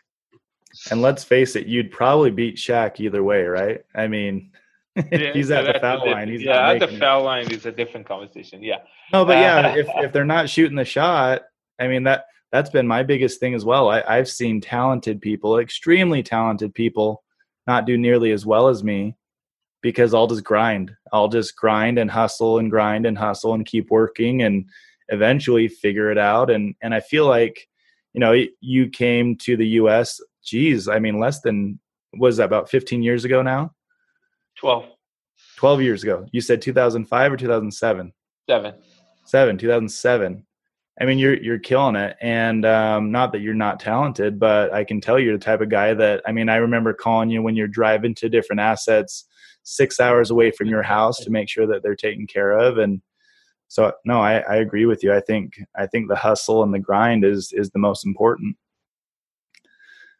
And 0.90 1.02
let's 1.02 1.22
face 1.22 1.54
it, 1.54 1.66
you'd 1.66 1.92
probably 1.92 2.30
beat 2.30 2.56
Shaq 2.56 3.00
either 3.00 3.22
way, 3.22 3.44
right? 3.44 3.84
I 3.94 4.08
mean, 4.08 4.50
yeah, 5.12 5.32
he's 5.32 5.50
at 5.50 5.72
the 5.72 5.80
foul 5.80 6.08
line. 6.08 6.28
He's 6.28 6.42
yeah, 6.42 6.70
at 6.70 6.78
the 6.78 6.98
foul 6.98 7.22
it. 7.22 7.24
line 7.24 7.50
is 7.50 7.66
a 7.66 7.72
different 7.72 8.06
conversation. 8.06 8.62
Yeah. 8.62 8.78
No, 9.12 9.24
but 9.24 9.38
yeah, 9.38 9.72
uh, 9.72 9.76
if 9.76 9.88
if 9.96 10.12
they're 10.12 10.24
not 10.24 10.48
shooting 10.48 10.76
the 10.76 10.84
shot, 10.84 11.42
I 11.80 11.88
mean 11.88 12.04
that 12.04 12.26
that's 12.52 12.70
been 12.70 12.86
my 12.86 13.02
biggest 13.02 13.40
thing 13.40 13.54
as 13.54 13.64
well. 13.64 13.90
I, 13.90 14.02
I've 14.06 14.28
seen 14.28 14.60
talented 14.60 15.20
people, 15.20 15.58
extremely 15.58 16.22
talented 16.22 16.72
people, 16.74 17.24
not 17.66 17.86
do 17.86 17.98
nearly 17.98 18.30
as 18.30 18.46
well 18.46 18.68
as 18.68 18.84
me 18.84 19.16
because 19.82 20.14
I'll 20.14 20.28
just 20.28 20.44
grind. 20.44 20.94
I'll 21.12 21.28
just 21.28 21.56
grind 21.56 21.98
and 21.98 22.10
hustle 22.10 22.58
and 22.58 22.70
grind 22.70 23.04
and 23.04 23.18
hustle 23.18 23.54
and 23.54 23.66
keep 23.66 23.90
working 23.90 24.42
and 24.42 24.66
eventually 25.08 25.66
figure 25.66 26.12
it 26.12 26.18
out. 26.18 26.50
And 26.50 26.76
and 26.80 26.94
I 26.94 27.00
feel 27.00 27.26
like, 27.26 27.68
you 28.12 28.20
know, 28.20 28.44
you 28.60 28.88
came 28.88 29.36
to 29.38 29.56
the 29.56 29.66
US, 29.80 30.20
geez, 30.44 30.86
I 30.86 31.00
mean 31.00 31.18
less 31.18 31.40
than 31.40 31.80
was 32.16 32.36
that 32.36 32.44
about 32.44 32.70
15 32.70 33.02
years 33.02 33.24
ago 33.24 33.42
now? 33.42 33.73
12. 34.56 34.84
12 35.56 35.82
years 35.82 36.02
ago. 36.02 36.26
You 36.32 36.40
said 36.40 36.62
2005 36.62 37.32
or 37.32 37.36
2007? 37.36 38.12
7. 38.48 38.74
7, 39.24 39.58
2007. 39.58 40.46
I 41.00 41.04
mean, 41.06 41.18
you're 41.18 41.34
you're 41.34 41.58
killing 41.58 41.96
it, 41.96 42.16
and 42.20 42.64
um, 42.64 43.10
not 43.10 43.32
that 43.32 43.40
you're 43.40 43.52
not 43.52 43.80
talented, 43.80 44.38
but 44.38 44.72
I 44.72 44.84
can 44.84 45.00
tell 45.00 45.18
you're 45.18 45.36
the 45.36 45.44
type 45.44 45.60
of 45.60 45.68
guy 45.68 45.92
that. 45.92 46.22
I 46.24 46.30
mean, 46.30 46.48
I 46.48 46.56
remember 46.56 46.92
calling 46.92 47.30
you 47.30 47.42
when 47.42 47.56
you're 47.56 47.66
driving 47.66 48.14
to 48.16 48.28
different 48.28 48.60
assets, 48.60 49.24
six 49.64 49.98
hours 49.98 50.30
away 50.30 50.52
from 50.52 50.68
your 50.68 50.82
house 50.82 51.18
to 51.20 51.30
make 51.30 51.48
sure 51.48 51.66
that 51.66 51.82
they're 51.82 51.96
taken 51.96 52.28
care 52.28 52.52
of, 52.52 52.78
and 52.78 53.02
so 53.66 53.92
no, 54.04 54.20
I, 54.20 54.38
I 54.38 54.56
agree 54.56 54.86
with 54.86 55.02
you. 55.02 55.12
I 55.12 55.20
think 55.20 55.54
I 55.74 55.88
think 55.88 56.08
the 56.08 56.14
hustle 56.14 56.62
and 56.62 56.72
the 56.72 56.78
grind 56.78 57.24
is 57.24 57.52
is 57.52 57.70
the 57.70 57.80
most 57.80 58.06
important. 58.06 58.56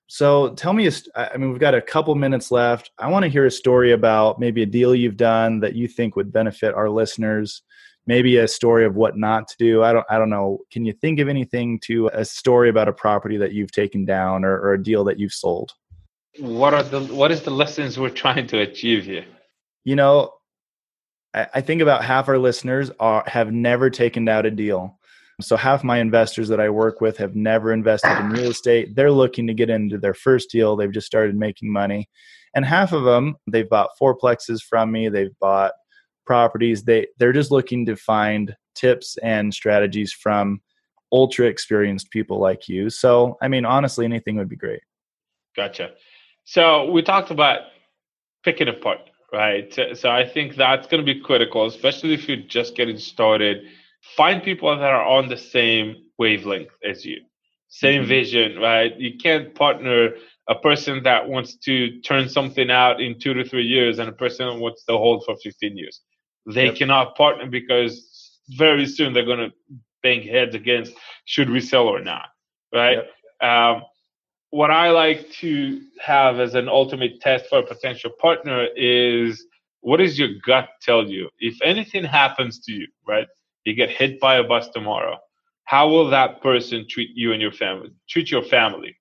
So 0.07 0.51
tell 0.55 0.73
me, 0.73 0.91
I 1.15 1.37
mean, 1.37 1.51
we've 1.51 1.61
got 1.61 1.75
a 1.75 1.81
couple 1.81 2.15
minutes 2.15 2.51
left. 2.51 2.91
I 2.99 3.09
want 3.09 3.25
to 3.25 3.29
hear 3.29 3.47
a 3.47 3.51
story 3.51 3.93
about 3.93 4.39
maybe 4.39 4.63
a 4.63 4.67
deal 4.67 4.95
you've 4.95 5.17
done 5.17 5.61
that 5.61 5.75
you 5.75 5.89
think 5.89 6.15
would 6.15 6.33
benefit 6.33 6.75
our 6.75 6.91
listeners 6.91 7.63
maybe 8.07 8.37
a 8.37 8.49
story 8.49 8.85
of 8.85 8.97
what 8.97 9.17
not 9.17 9.49
to 9.49 9.57
do. 9.59 9.83
I 9.83 9.93
don't 9.93 10.07
I 10.11 10.19
don't 10.19 10.31
know. 10.31 10.61
Can 10.71 10.85
you 10.85 10.93
think 10.93 11.21
of 11.21 11.29
anything 11.29 11.79
to 11.81 12.09
a 12.09 12.25
story 12.25 12.69
about 12.69 12.89
a 12.89 12.93
property 12.93 13.37
that 13.39 13.53
you've 13.53 13.73
taken 13.73 14.05
down 14.05 14.45
or, 14.45 14.59
or 14.59 14.75
a 14.75 14.83
deal 14.83 15.05
that 15.05 15.19
you've 15.19 15.33
sold? 15.33 15.73
What 16.39 16.75
are 16.75 16.83
the 16.83 17.01
what 17.01 17.31
is 17.31 17.43
the 17.43 17.51
lessons 17.51 17.99
we're 17.99 18.11
trying 18.11 18.47
to 18.49 18.61
achieve 18.61 19.05
here? 19.05 19.25
You 19.85 19.97
know, 19.97 20.33
I, 21.33 21.47
I 21.55 21.61
think 21.61 21.81
about 21.81 22.05
half 22.05 22.29
our 22.29 22.39
listeners 22.39 22.91
are 23.01 23.25
have 23.27 23.53
never 23.53 23.91
taken 23.91 24.29
out 24.29 24.47
a 24.47 24.51
deal. 24.51 24.99
So 25.41 25.57
half 25.57 25.83
my 25.83 25.99
investors 25.99 26.49
that 26.49 26.61
I 26.61 26.71
work 26.71 27.01
with 27.01 27.17
have 27.19 27.35
never 27.35 27.73
invested 27.73 28.17
in 28.19 28.31
real 28.31 28.51
estate. 28.51 28.95
They're 28.95 29.11
looking 29.11 29.47
to 29.49 29.55
get 29.55 29.71
into 29.71 29.99
their 29.99 30.15
first 30.15 30.51
deal. 30.51 30.77
They've 30.77 30.93
just 30.93 31.07
started 31.07 31.37
making 31.37 31.73
money. 31.73 32.09
And 32.55 32.65
half 32.65 32.93
of 32.93 33.03
them, 33.03 33.37
they've 33.49 33.69
bought 33.69 33.91
fourplexes 34.01 34.63
from 34.63 34.93
me. 34.93 35.09
They've 35.09 35.37
bought 35.41 35.73
properties 36.25 36.83
they 36.83 37.07
they're 37.19 37.33
just 37.33 37.51
looking 37.51 37.87
to 37.87 37.97
find 37.97 38.57
tips 38.75 39.17
and 39.23 39.53
strategies 39.53 40.13
from 40.13 40.61
ultra 41.13 41.47
experienced 41.47 42.11
people 42.11 42.39
like 42.39 42.69
you 42.69 42.91
so 42.91 43.37
i 43.43 43.49
mean 43.49 43.65
honestly 43.65 44.05
anything 44.05 44.37
would 44.37 44.49
be 44.49 44.57
great 44.57 44.81
gotcha 45.57 45.91
so 46.45 46.91
we 46.91 47.03
talked 47.03 47.31
about 47.31 47.61
picking 48.43 48.69
apart 48.69 48.99
right 49.33 49.79
so 49.95 50.11
i 50.11 50.27
think 50.27 50.57
that's 50.57 50.87
going 50.87 51.05
to 51.05 51.15
be 51.15 51.21
critical 51.21 51.67
especially 51.67 52.15
if 52.15 52.29
you're 52.29 52.37
just 52.49 52.75
getting 52.75 52.99
started 52.99 53.67
find 54.17 54.43
people 54.43 54.75
that 54.77 54.83
are 54.83 55.05
on 55.05 55.29
the 55.29 55.37
same 55.37 55.97
wavelength 56.19 56.73
as 56.85 57.05
you 57.05 57.19
same 57.69 58.03
mm-hmm. 58.03 58.09
vision 58.09 58.59
right 58.59 58.99
you 58.99 59.17
can't 59.19 59.55
partner 59.55 60.11
a 60.49 60.55
person 60.55 61.03
that 61.03 61.27
wants 61.27 61.57
to 61.57 62.01
turn 62.03 62.29
something 62.29 62.71
out 62.71 63.01
in 63.01 63.19
two 63.19 63.35
to 63.35 63.45
three 63.45 63.65
years 63.65 63.99
and 63.99 64.09
a 64.09 64.13
person 64.13 64.47
that 64.47 64.59
wants 64.59 64.85
to 64.85 64.93
hold 64.93 65.25
for 65.25 65.37
15 65.37 65.77
years 65.77 66.03
they 66.47 66.67
yep. 66.67 66.77
cannot 66.77 67.17
partner 67.17 67.47
because 67.47 68.41
very 68.51 68.87
soon 68.87 69.13
they're 69.13 69.25
going 69.25 69.51
to 69.51 69.53
bang 70.03 70.23
heads 70.23 70.55
against 70.55 70.93
should 71.25 71.51
we 71.51 71.61
sell 71.61 71.89
or 71.89 72.01
not, 72.01 72.29
right? 72.73 72.99
Yep. 73.41 73.51
Um, 73.51 73.83
what 74.51 74.71
I 74.71 74.91
like 74.91 75.31
to 75.41 75.81
have 76.01 76.39
as 76.39 76.55
an 76.55 76.69
ultimate 76.69 77.21
test 77.21 77.47
for 77.49 77.59
a 77.59 77.67
potential 77.67 78.11
partner 78.21 78.69
is 78.77 79.45
what 79.81 79.97
does 79.97 80.19
your 80.19 80.29
gut 80.47 80.69
tell 80.81 81.09
you? 81.09 81.29
If 81.41 81.57
anything 81.63 82.05
happens 82.05 82.61
to 82.61 82.73
you, 82.73 82.87
right? 83.07 83.27
You 83.65 83.75
get 83.75 83.91
hit 83.91 84.21
by 84.21 84.37
a 84.37 84.45
bus 84.45 84.69
tomorrow. 84.69 85.19
How 85.65 85.89
will 85.89 86.09
that 86.11 86.43
person 86.43 86.87
treat 86.89 87.11
you 87.15 87.33
and 87.33 87.41
your 87.41 87.53
family? 87.53 87.91
Treat 88.09 88.31
your 88.31 88.43
family. 88.43 88.97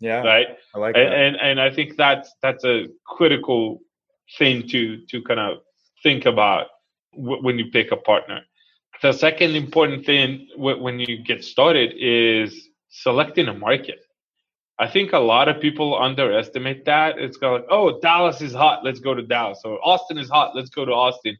Yeah. 0.00 0.22
Right. 0.22 0.48
I 0.74 0.78
like 0.78 0.94
that. 0.94 1.12
And 1.12 1.36
and 1.36 1.60
I 1.60 1.70
think 1.70 1.96
that's 1.96 2.32
that's 2.42 2.64
a 2.64 2.86
critical 3.06 3.80
thing 4.38 4.66
to 4.68 5.04
to 5.10 5.22
kind 5.22 5.40
of 5.40 5.58
think 6.02 6.26
about 6.26 6.66
w- 7.16 7.42
when 7.42 7.58
you 7.58 7.66
pick 7.70 7.90
a 7.90 7.96
partner. 7.96 8.40
The 9.02 9.12
second 9.12 9.56
important 9.56 10.06
thing 10.06 10.48
w- 10.56 10.80
when 10.80 11.00
you 11.00 11.18
get 11.22 11.44
started 11.44 11.94
is 11.96 12.68
selecting 12.90 13.48
a 13.48 13.54
market. 13.54 14.00
I 14.78 14.88
think 14.88 15.12
a 15.12 15.18
lot 15.18 15.48
of 15.48 15.60
people 15.60 15.96
underestimate 16.00 16.84
that. 16.84 17.18
It's 17.18 17.36
kind 17.36 17.54
of 17.54 17.60
like, 17.60 17.70
oh, 17.70 18.00
Dallas 18.00 18.40
is 18.40 18.52
hot, 18.52 18.84
let's 18.84 18.98
go 18.98 19.14
to 19.14 19.22
Dallas, 19.22 19.60
or 19.64 19.78
Austin 19.84 20.18
is 20.18 20.28
hot, 20.28 20.56
let's 20.56 20.70
go 20.70 20.84
to 20.84 20.92
Austin. 20.92 21.36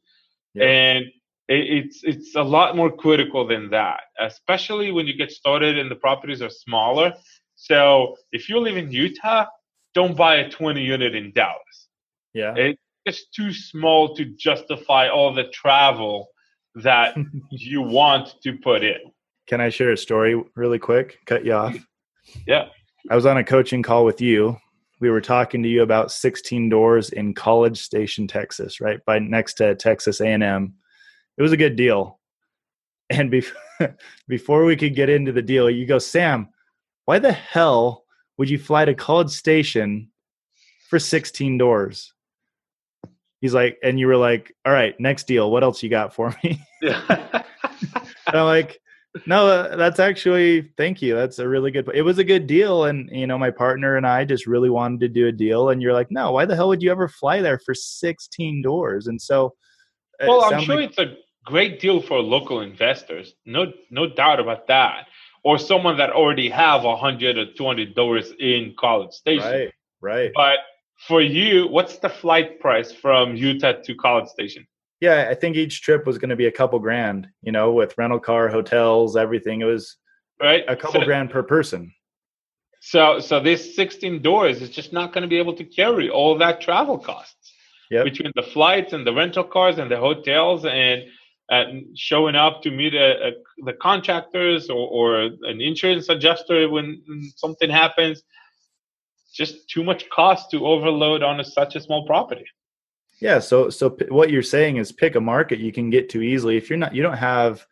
Yeah. 0.55 0.65
And 0.65 1.07
it's 1.49 2.01
it's 2.05 2.35
a 2.37 2.43
lot 2.43 2.77
more 2.77 2.91
critical 2.91 3.47
than 3.47 3.71
that, 3.71 4.01
especially 4.19 4.93
when 4.93 5.07
you 5.07 5.15
get 5.15 5.31
started 5.31 5.79
and 5.79 5.91
the 5.91 5.97
properties 5.97 6.41
are 6.41 6.51
smaller. 6.51 7.13
So 7.55 8.17
if 8.33 8.49
you 8.49 8.59
live 8.59 8.77
in 8.77 8.91
Utah, 8.91 9.47
don't 9.95 10.17
buy 10.17 10.37
a 10.37 10.51
20 10.51 10.83
unit 10.83 11.15
in 11.15 11.33
Dallas. 11.33 11.89
Yeah. 12.33 12.55
It, 12.55 12.79
it's 13.05 13.29
too 13.29 13.53
small 13.53 14.15
to 14.17 14.25
justify 14.25 15.09
all 15.09 15.33
the 15.33 15.45
travel 15.45 16.29
that 16.77 17.17
you 17.51 17.83
want 17.83 18.35
to 18.43 18.57
put 18.59 18.83
in. 18.83 18.99
Can 19.47 19.61
I 19.61 19.69
share 19.69 19.93
a 19.93 19.97
story 19.97 20.43
really 20.57 20.79
quick? 20.79 21.19
Cut 21.27 21.45
you 21.45 21.53
off. 21.53 21.77
Yeah. 22.47 22.69
I 23.11 23.15
was 23.15 23.27
on 23.27 23.37
a 23.37 23.45
coaching 23.45 23.83
call 23.83 24.05
with 24.05 24.21
you. 24.21 24.57
We 25.01 25.11
were 25.11 25.21
talking 25.21 25.63
to 25.63 25.69
you 25.69 25.83
about 25.83 26.11
16 26.11 26.71
doors 26.71 27.11
in 27.11 27.35
College 27.35 27.79
Station, 27.79 28.27
Texas, 28.27 28.81
right 28.81 29.05
by 29.05 29.19
next 29.19 29.55
to 29.55 29.75
Texas 29.75 30.21
A&M. 30.21 30.75
It 31.37 31.43
was 31.43 31.53
a 31.53 31.57
good 31.57 31.77
deal. 31.77 32.19
And 33.11 33.31
before, 33.31 33.57
before 34.29 34.65
we 34.65 34.77
could 34.77 34.95
get 34.95 35.11
into 35.11 35.33
the 35.33 35.43
deal, 35.43 35.69
you 35.69 35.87
go, 35.87 35.99
Sam, 35.99 36.49
why 37.05 37.19
the 37.19 37.33
hell 37.33 38.05
would 38.39 38.49
you 38.49 38.59
fly 38.59 38.85
to 38.85 38.95
College 38.95 39.31
Station 39.31 40.11
for 40.89 40.99
16 40.99 41.59
doors? 41.59 42.15
he's 43.45 43.53
like, 43.53 43.79
and 43.83 44.01
you 44.01 44.07
were 44.07 44.17
like, 44.17 44.57
all 44.65 44.73
right, 44.73 44.99
next 44.99 45.27
deal. 45.27 45.51
What 45.51 45.63
else 45.63 45.83
you 45.83 45.91
got 45.91 46.15
for 46.15 46.35
me? 46.43 46.59
Yeah. 46.81 47.43
I'm 48.27 48.47
like, 48.47 48.81
no, 49.27 49.47
uh, 49.47 49.77
that's 49.77 50.01
actually, 50.01 50.73
thank 50.79 51.03
you. 51.03 51.15
That's 51.15 51.39
a 51.39 51.47
really 51.47 51.71
good, 51.71 51.91
it 51.93 52.01
was 52.01 52.17
a 52.17 52.25
good 52.25 52.47
deal. 52.47 52.85
And, 52.85 53.11
you 53.13 53.27
know, 53.27 53.37
my 53.37 53.51
partner 53.51 53.99
and 53.99 54.07
I 54.07 54.25
just 54.25 54.47
really 54.47 54.71
wanted 54.71 55.01
to 55.01 55.09
do 55.11 55.27
a 55.27 55.33
deal. 55.33 55.69
And 55.69 55.83
you're 55.83 55.93
like, 55.93 56.11
no, 56.11 56.33
why 56.33 56.47
the 56.47 56.57
hell 56.57 56.69
would 56.69 56.83
you 56.83 56.91
ever 56.91 57.07
fly 57.07 57.43
there 57.43 57.59
for 57.59 57.75
16 57.75 58.63
doors? 58.63 59.09
And 59.09 59.21
so, 59.21 59.53
well, 60.27 60.45
I'm 60.45 60.63
sure 60.63 60.77
like- 60.77 60.89
it's 60.89 60.99
a 60.99 61.15
great 61.45 61.81
deal 61.81 62.01
for 62.01 62.21
local 62.21 62.61
investors. 62.61 63.35
No, 63.45 63.73
no 63.91 64.09
doubt 64.09 64.41
about 64.41 64.67
that. 64.69 65.07
Or 65.43 65.59
someone 65.59 65.99
that 65.99 66.11
already 66.11 66.49
have 66.49 66.85
a 66.85 66.97
hundred 66.97 67.37
or 67.37 67.47
200 67.53 67.95
dollars 67.95 68.33
in 68.39 68.75
College 68.79 69.13
Station. 69.13 69.45
Right. 69.45 69.73
Right. 70.01 70.31
But 70.35 70.59
for 71.07 71.21
you, 71.21 71.67
what's 71.69 71.99
the 71.99 72.09
flight 72.09 72.61
price 72.61 72.93
from 72.93 73.37
Utah 73.37 73.73
to 73.85 73.95
College 73.95 74.29
Station? 74.29 74.67
Yeah, 75.01 75.29
I 75.31 75.35
think 75.35 75.57
each 75.57 75.83
trip 75.83 76.07
was 76.07 76.19
going 76.19 76.31
to 76.31 76.37
be 76.37 76.47
a 76.47 76.53
couple 76.53 76.79
grand, 76.79 77.29
you 77.43 77.53
know, 77.53 77.73
with 77.73 77.97
rental 77.99 78.21
car, 78.21 78.49
hotels, 78.49 79.17
everything. 79.17 79.61
It 79.61 79.65
was 79.65 79.97
right 80.41 80.65
a 80.67 80.77
couple 80.77 81.01
so, 81.01 81.05
grand 81.05 81.31
per 81.31 81.43
person. 81.43 81.93
So, 82.81 83.19
so 83.19 83.41
this 83.41 83.75
16 83.77 84.23
doors 84.23 84.63
is 84.63 84.71
just 84.71 84.93
not 84.93 85.13
going 85.13 85.23
to 85.23 85.29
be 85.29 85.39
able 85.39 85.55
to 85.55 85.65
carry 85.65 86.09
all 86.11 86.39
that 86.39 86.61
travel 86.61 86.99
costs 86.99 87.53
yep. 87.91 88.05
between 88.05 88.33
the 88.35 88.43
flights 88.43 88.93
and 88.93 89.07
the 89.07 89.13
rental 89.13 89.45
cars 89.45 89.79
and 89.79 89.91
the 89.91 89.97
hotels 89.97 90.65
and 90.65 91.03
uh, 91.51 91.65
showing 91.95 92.35
up 92.35 92.63
to 92.63 92.71
meet 92.71 92.95
a, 92.95 93.29
a, 93.29 93.33
the 93.65 93.73
contractors 93.75 94.71
or, 94.71 94.89
or, 94.89 95.23
an 95.23 95.61
insurance 95.61 96.09
adjuster 96.09 96.69
when 96.71 97.03
something 97.37 97.69
happens. 97.69 98.23
Just 99.35 99.69
too 99.69 99.85
much 99.85 100.09
cost 100.11 100.51
to 100.53 100.65
overload 100.67 101.23
on 101.23 101.41
a, 101.41 101.45
such 101.45 101.75
a 101.77 101.81
small 101.81 102.07
property. 102.07 102.47
Yeah. 103.21 103.41
So, 103.41 103.69
so 103.69 103.91
p- 103.91 104.07
what 104.09 104.31
you're 104.31 104.43
saying 104.43 104.77
is 104.77 104.93
pick 104.93 105.17
a 105.17 105.21
market 105.21 105.59
you 105.59 105.73
can 105.73 105.91
get 105.91 106.09
to 106.11 106.23
easily. 106.23 106.57
If 106.57 106.71
you're 106.71 106.79
not, 106.79 106.95
you 106.95 107.03
don't 107.03 107.17
have 107.17 107.67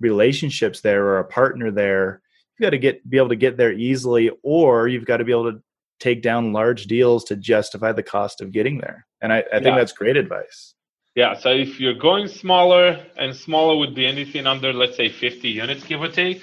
relationships 0.00 0.80
there 0.80 1.04
or 1.04 1.18
a 1.18 1.24
partner 1.24 1.70
there, 1.70 2.22
you 2.58 2.64
got 2.64 2.70
to 2.70 2.78
get 2.78 3.08
be 3.08 3.16
able 3.16 3.30
to 3.30 3.36
get 3.36 3.56
there 3.56 3.72
easily, 3.72 4.30
or 4.42 4.88
you've 4.88 5.06
got 5.06 5.18
to 5.18 5.24
be 5.24 5.32
able 5.32 5.52
to 5.52 5.62
take 6.00 6.22
down 6.22 6.52
large 6.52 6.84
deals 6.84 7.24
to 7.24 7.36
justify 7.36 7.92
the 7.92 8.02
cost 8.02 8.40
of 8.40 8.52
getting 8.52 8.78
there. 8.78 9.06
And 9.20 9.32
I, 9.32 9.38
I 9.52 9.54
think 9.54 9.66
yeah. 9.66 9.78
that's 9.78 9.92
great 9.92 10.16
advice. 10.16 10.73
Yeah. 11.14 11.34
So 11.34 11.50
if 11.50 11.78
you're 11.78 11.94
going 11.94 12.28
smaller, 12.28 13.04
and 13.16 13.34
smaller 13.34 13.76
would 13.76 13.94
be 13.94 14.06
anything 14.06 14.46
under, 14.46 14.72
let's 14.72 14.96
say, 14.96 15.08
50 15.08 15.48
units, 15.48 15.84
give 15.84 16.02
or 16.02 16.08
take, 16.08 16.42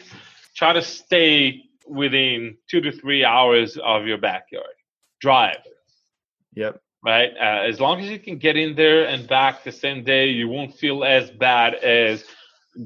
try 0.56 0.74
to 0.74 0.82
stay 0.82 1.64
within 1.88 2.58
two 2.70 2.82
to 2.82 2.92
three 2.92 3.26
hours 3.26 3.78
of 3.84 4.06
your 4.06 4.18
backyard. 4.18 4.66
Drive. 5.20 5.58
Yep. 6.56 6.82
Right. 7.04 7.32
Uh, 7.40 7.64
as 7.68 7.80
long 7.80 8.00
as 8.00 8.10
you 8.10 8.20
can 8.20 8.38
get 8.38 8.56
in 8.56 8.76
there 8.76 9.08
and 9.08 9.28
back 9.28 9.64
the 9.64 9.72
same 9.72 10.04
day, 10.04 10.28
you 10.28 10.48
won't 10.48 10.76
feel 10.76 11.04
as 11.04 11.32
bad 11.32 11.76
as 11.76 12.24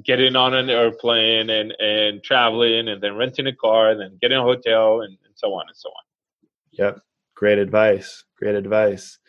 getting 0.03 0.35
on 0.35 0.53
an 0.53 0.69
airplane 0.69 1.49
and, 1.49 1.71
and 1.79 2.23
traveling 2.23 2.87
and 2.87 3.01
then 3.01 3.15
renting 3.15 3.45
a 3.47 3.55
car 3.55 3.91
and 3.91 3.99
then 3.99 4.17
getting 4.21 4.37
a 4.37 4.41
hotel 4.41 5.01
and, 5.01 5.17
and 5.25 5.33
so 5.35 5.53
on 5.53 5.65
and 5.67 5.75
so 5.75 5.89
on. 5.89 6.03
Yep. 6.71 6.99
Great 7.35 7.59
advice. 7.59 8.23
Great 8.39 8.55
advice. 8.55 9.19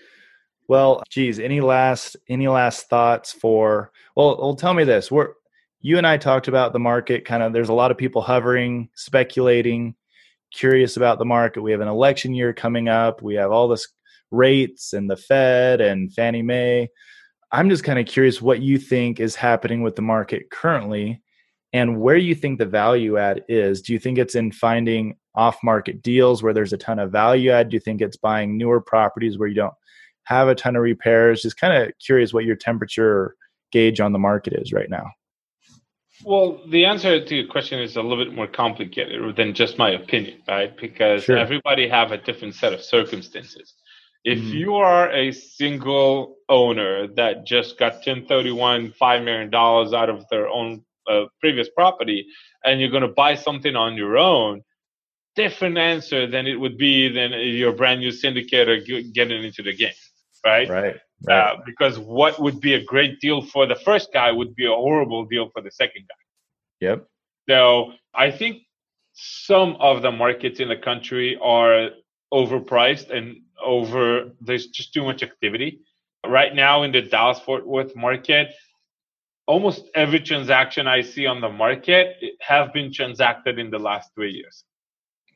Well, 0.68 1.02
geez, 1.11 1.38
any 1.38 1.61
last 1.61 2.16
any 2.29 2.48
last 2.48 2.88
thoughts 2.88 3.33
for 3.33 3.92
well, 4.16 4.37
well 4.40 4.57
tell 4.57 4.74
me 4.74 4.85
this. 4.85 5.11
We're 5.11 5.35
you 5.81 5.98
and 5.98 6.07
I 6.07 6.16
talked 6.16 6.48
about 6.48 6.72
the 6.72 6.79
market 6.79 7.24
kind 7.24 7.42
of 7.42 7.52
there's 7.52 7.68
a 7.68 7.74
lot 7.74 7.90
of 7.90 7.98
people 7.98 8.22
hovering, 8.22 8.88
speculating, 8.94 9.94
curious 10.52 10.96
about 10.96 11.18
the 11.18 11.24
market. 11.24 11.62
We 11.62 11.72
have 11.72 11.81
an 11.81 11.88
election 11.88 12.35
year 12.35 12.52
coming 12.52 12.88
up. 12.88 13.22
We 13.22 13.35
have 13.37 13.52
all 13.52 13.68
this 13.68 13.87
rates 14.31 14.92
and 14.92 15.09
the 15.09 15.16
Fed 15.16 15.81
and 15.81 16.12
Fannie 16.12 16.42
Mae. 16.42 16.88
I'm 17.52 17.70
just 17.70 17.85
kind 17.85 17.98
of 17.98 18.07
curious 18.07 18.42
what 18.42 18.61
you 18.61 18.79
think 18.79 19.20
is 19.20 19.37
happening 19.37 19.83
with 19.83 19.94
the 19.94 20.02
market 20.02 20.50
currently 20.50 21.22
and 21.72 22.00
where 22.00 22.16
you 22.16 22.35
think 22.35 22.59
the 22.59 22.66
value 22.66 23.18
add 23.18 23.44
is. 23.48 23.83
Do 23.83 23.92
you 23.92 23.98
think 23.98 24.18
it's 24.18 24.35
in 24.35 24.50
finding 24.50 25.16
off 25.35 25.62
market 25.62 26.02
deals 26.02 26.42
where 26.42 26.52
there's 26.52 26.72
a 26.72 26.79
ton 26.79 26.98
of 26.98 27.12
value 27.12 27.50
add? 27.50 27.68
Do 27.68 27.76
you 27.76 27.81
think 27.81 28.00
it's 28.00 28.16
buying 28.16 28.57
newer 28.57 28.81
properties 28.81 29.38
where 29.38 29.48
you 29.48 29.55
don't 29.55 29.74
have 30.27 30.49
a 30.49 30.55
ton 30.55 30.77
of 30.77 30.83
repairs? 30.83 31.43
Just 31.43 31.59
kind 31.59 31.83
of 31.83 31.93
curious 32.05 32.33
what 32.33 32.45
your 32.45 32.57
temperature 32.57 33.35
gauge 33.73 34.01
on 34.01 34.12
the 34.12 34.19
market 34.19 34.53
is 34.55 34.73
right 34.73 34.91
now. 34.91 35.07
Well, 36.25 36.61
the 36.69 36.87
answer 36.87 37.23
to 37.23 37.35
your 37.35 37.47
question 37.47 37.81
is 37.81 37.97
a 37.97 38.03
little 38.03 38.25
bit 38.25 38.35
more 38.35 38.47
complicated 38.47 39.37
than 39.37 39.55
just 39.55 39.77
my 39.77 39.91
opinion, 39.91 40.43
right? 40.49 40.75
Because 40.77 41.25
sure. 41.25 41.37
everybody 41.37 41.89
have 41.89 42.11
a 42.11 42.17
different 42.17 42.55
set 42.55 42.73
of 42.73 42.83
circumstances. 42.83 43.75
If 44.25 44.39
mm-hmm. 44.39 44.57
you 44.57 44.75
are 44.77 45.11
a 45.12 45.31
single 45.31 46.37
owner 46.49 47.07
that 47.15 47.47
just 47.47 47.79
got 47.79 47.95
1031 47.95 48.95
$5 49.01 49.25
million 49.25 49.55
out 49.55 50.11
of 50.11 50.25
their 50.31 50.49
own 50.49 50.85
uh, 51.09 51.27
previous 51.41 51.69
property 51.69 52.27
and 52.65 52.81
you're 52.81 52.91
going 52.91 53.03
to 53.03 53.09
buy 53.09 53.35
something 53.37 53.77
on 53.77 53.95
your 53.95 54.17
own, 54.19 54.62
different 55.37 55.79
answer 55.79 56.27
than 56.27 56.47
it 56.47 56.57
would 56.57 56.79
be 56.79 57.09
than 57.09 57.33
your 57.33 57.73
brand 57.73 58.01
new 58.01 58.11
syndicator 58.11 58.85
getting 59.12 59.45
into 59.45 59.62
the 59.62 59.77
game, 59.77 59.93
right? 60.47 60.69
Right. 60.69 60.97
right. 61.29 61.37
Uh, 61.37 61.57
because 61.67 61.99
what 61.99 62.39
would 62.39 62.61
be 62.61 62.75
a 62.75 62.83
great 62.85 63.21
deal 63.21 63.43
for 63.43 63.67
the 63.67 63.75
first 63.89 64.09
guy 64.13 64.31
would 64.31 64.55
be 64.55 64.67
a 64.67 64.77
horrible 64.85 65.25
deal 65.25 65.51
for 65.53 65.61
the 65.61 65.71
second 65.71 66.03
guy. 66.11 66.23
Yep. 66.89 67.07
So 67.49 67.93
I 68.15 68.31
think 68.31 68.63
some 69.15 69.77
of 69.81 70.03
the 70.03 70.13
markets 70.13 70.61
in 70.61 70.69
the 70.69 70.77
country 70.77 71.39
are 71.43 71.91
overpriced 72.33 73.11
and 73.11 73.27
over. 73.65 74.31
There's 74.41 74.67
just 74.69 74.93
too 74.93 75.05
much 75.05 75.23
activity 75.23 75.81
right 76.27 76.55
now 76.55 76.83
in 76.83 76.93
the 76.93 77.03
Dallas 77.03 77.39
Fort 77.41 77.67
Worth 77.67 77.95
market. 77.97 78.49
Almost 79.47 79.85
every 79.95 80.21
transaction 80.21 80.89
I 80.89 81.03
see 81.03 81.27
on 81.27 81.41
the 81.41 81.49
market 81.49 82.17
have 82.41 82.73
been 82.73 82.93
transacted 82.93 83.59
in 83.59 83.71
the 83.71 83.79
last 83.79 84.11
three 84.15 84.33
years. 84.33 84.65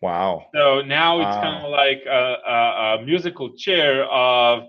Wow. 0.02 0.46
So 0.54 0.80
now 0.80 1.20
it's 1.20 1.36
wow. 1.36 1.42
kind 1.42 1.64
of 1.64 1.70
like 1.70 2.02
a, 2.06 2.36
a, 2.46 2.56
a, 3.02 3.04
musical 3.04 3.54
chair 3.54 4.04
of 4.04 4.64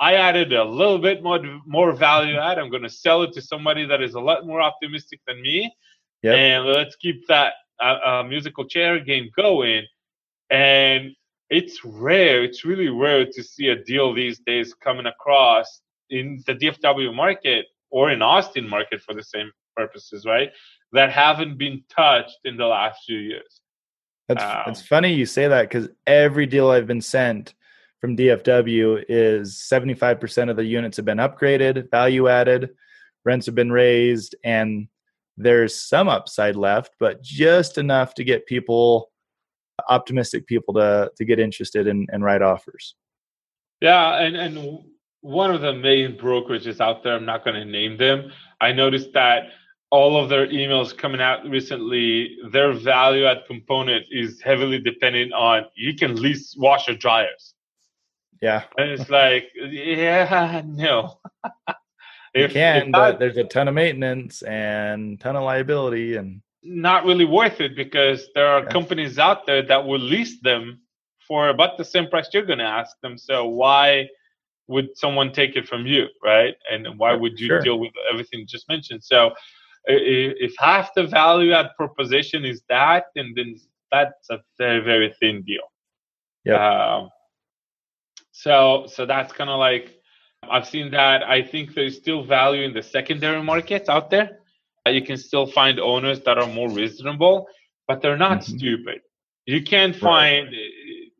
I 0.00 0.14
added 0.14 0.54
a 0.54 0.64
little 0.64 0.98
bit 0.98 1.22
more 1.22 1.38
more 1.66 1.92
value 1.92 2.36
add. 2.36 2.58
I'm 2.58 2.70
going 2.70 2.82
to 2.82 2.90
sell 2.90 3.22
it 3.22 3.32
to 3.34 3.42
somebody 3.42 3.84
that 3.86 4.02
is 4.02 4.14
a 4.14 4.20
lot 4.20 4.46
more 4.46 4.62
optimistic 4.62 5.20
than 5.26 5.40
me, 5.42 5.70
yep. 6.22 6.36
and 6.36 6.64
let's 6.64 6.96
keep 6.96 7.26
that 7.28 7.52
uh, 7.80 8.24
musical 8.26 8.64
chair 8.64 8.98
game 8.98 9.30
going. 9.36 9.84
And 10.48 11.12
it's 11.50 11.84
rare. 11.84 12.42
It's 12.42 12.64
really 12.64 12.88
rare 12.88 13.26
to 13.26 13.42
see 13.42 13.68
a 13.68 13.84
deal 13.84 14.14
these 14.14 14.38
days 14.40 14.72
coming 14.72 15.06
across 15.06 15.80
in 16.08 16.42
the 16.46 16.54
DFW 16.54 17.14
market 17.14 17.66
or 17.90 18.10
in 18.10 18.22
Austin 18.22 18.68
market 18.68 19.02
for 19.02 19.14
the 19.14 19.22
same 19.22 19.50
purposes, 19.76 20.24
right? 20.24 20.50
That 20.92 21.10
haven't 21.10 21.58
been 21.58 21.84
touched 21.88 22.38
in 22.44 22.56
the 22.56 22.66
last 22.66 23.04
few 23.04 23.18
years. 23.18 23.60
That's 24.28 24.42
um, 24.42 24.62
it's 24.66 24.82
funny 24.82 25.12
you 25.12 25.26
say 25.26 25.48
that 25.48 25.62
because 25.62 25.88
every 26.06 26.46
deal 26.46 26.70
I've 26.70 26.86
been 26.86 27.00
sent 27.00 27.54
from 28.00 28.16
DFW 28.16 29.04
is 29.08 29.62
75% 29.70 30.50
of 30.50 30.56
the 30.56 30.64
units 30.64 30.96
have 30.96 31.06
been 31.06 31.18
upgraded, 31.18 31.90
value 31.90 32.28
added, 32.28 32.70
rents 33.24 33.46
have 33.46 33.54
been 33.54 33.70
raised, 33.70 34.34
and 34.42 34.88
there's 35.36 35.80
some 35.80 36.08
upside 36.08 36.56
left, 36.56 36.94
but 36.98 37.22
just 37.22 37.78
enough 37.78 38.14
to 38.14 38.24
get 38.24 38.46
people 38.46 39.10
optimistic 39.88 40.46
people 40.46 40.74
to 40.74 41.10
to 41.16 41.24
get 41.24 41.38
interested 41.38 41.86
in 41.86 42.06
and 42.12 42.22
write 42.22 42.42
offers. 42.42 42.94
Yeah, 43.80 44.20
and 44.20 44.36
and 44.36 44.78
one 45.22 45.50
of 45.50 45.60
the 45.60 45.74
main 45.74 46.16
brokerages 46.16 46.80
out 46.80 47.02
there, 47.02 47.14
I'm 47.14 47.26
not 47.26 47.44
going 47.44 47.56
to 47.56 47.64
name 47.64 47.96
them. 47.96 48.32
I 48.60 48.72
noticed 48.72 49.12
that 49.14 49.44
all 49.90 50.22
of 50.22 50.28
their 50.28 50.46
emails 50.46 50.96
coming 50.96 51.20
out 51.20 51.44
recently, 51.48 52.36
their 52.52 52.72
value 52.72 53.24
add 53.24 53.42
component 53.46 54.06
is 54.10 54.40
heavily 54.40 54.78
dependent 54.78 55.32
on 55.32 55.64
you 55.74 55.94
can 55.94 56.14
lease 56.16 56.54
washer 56.56 56.94
dryers. 56.94 57.54
Yeah. 58.40 58.64
And 58.76 58.90
it's 58.90 59.10
like, 59.10 59.50
yeah, 59.54 60.62
no. 60.66 61.18
you 62.34 62.48
can, 62.48 62.90
but 62.90 63.18
there's 63.18 63.36
a 63.36 63.44
ton 63.44 63.68
of 63.68 63.74
maintenance 63.74 64.42
and 64.42 65.20
ton 65.20 65.36
of 65.36 65.44
liability 65.44 66.16
and 66.16 66.40
not 66.62 67.04
really 67.04 67.24
worth 67.24 67.60
it 67.60 67.76
because 67.76 68.28
there 68.34 68.46
are 68.46 68.62
yeah. 68.62 68.70
companies 68.70 69.18
out 69.18 69.46
there 69.46 69.62
that 69.62 69.84
will 69.86 70.00
lease 70.00 70.40
them 70.42 70.80
for 71.26 71.48
about 71.48 71.78
the 71.78 71.84
same 71.84 72.08
price 72.08 72.28
you're 72.32 72.44
going 72.44 72.58
to 72.58 72.64
ask 72.64 72.98
them. 73.02 73.16
So 73.16 73.46
why 73.46 74.08
would 74.68 74.96
someone 74.96 75.32
take 75.32 75.56
it 75.56 75.66
from 75.68 75.86
you, 75.86 76.06
right? 76.22 76.54
And 76.70 76.86
why 76.98 77.14
would 77.14 77.38
you 77.38 77.48
sure. 77.48 77.60
deal 77.60 77.78
with 77.78 77.92
everything 78.10 78.46
just 78.46 78.68
mentioned? 78.68 79.02
So 79.04 79.32
if 79.86 80.52
half 80.58 80.90
the 80.94 81.06
value 81.06 81.52
add 81.52 81.70
proposition 81.76 82.44
is 82.44 82.62
that, 82.68 83.06
then 83.14 83.32
then 83.34 83.56
that's 83.90 84.30
a 84.30 84.38
very 84.58 84.80
very 84.80 85.14
thin 85.18 85.42
deal. 85.42 85.62
Yeah. 86.44 86.96
Um, 86.98 87.10
so 88.42 88.86
so 88.86 89.04
that's 89.06 89.32
kind 89.32 89.50
of 89.50 89.58
like 89.58 90.00
I've 90.48 90.66
seen 90.66 90.90
that. 90.92 91.22
I 91.22 91.42
think 91.42 91.74
there's 91.74 91.96
still 91.96 92.24
value 92.24 92.62
in 92.62 92.72
the 92.72 92.82
secondary 92.82 93.42
markets 93.42 93.88
out 93.88 94.10
there. 94.10 94.38
You 94.86 95.02
can 95.02 95.18
still 95.18 95.46
find 95.46 95.78
owners 95.78 96.20
that 96.22 96.38
are 96.38 96.46
more 96.46 96.70
reasonable, 96.70 97.46
but 97.86 98.00
they're 98.00 98.16
not 98.16 98.40
mm-hmm. 98.40 98.56
stupid. 98.56 99.00
You 99.46 99.62
can't 99.62 99.94
find. 99.94 100.46
Right. 100.46 100.56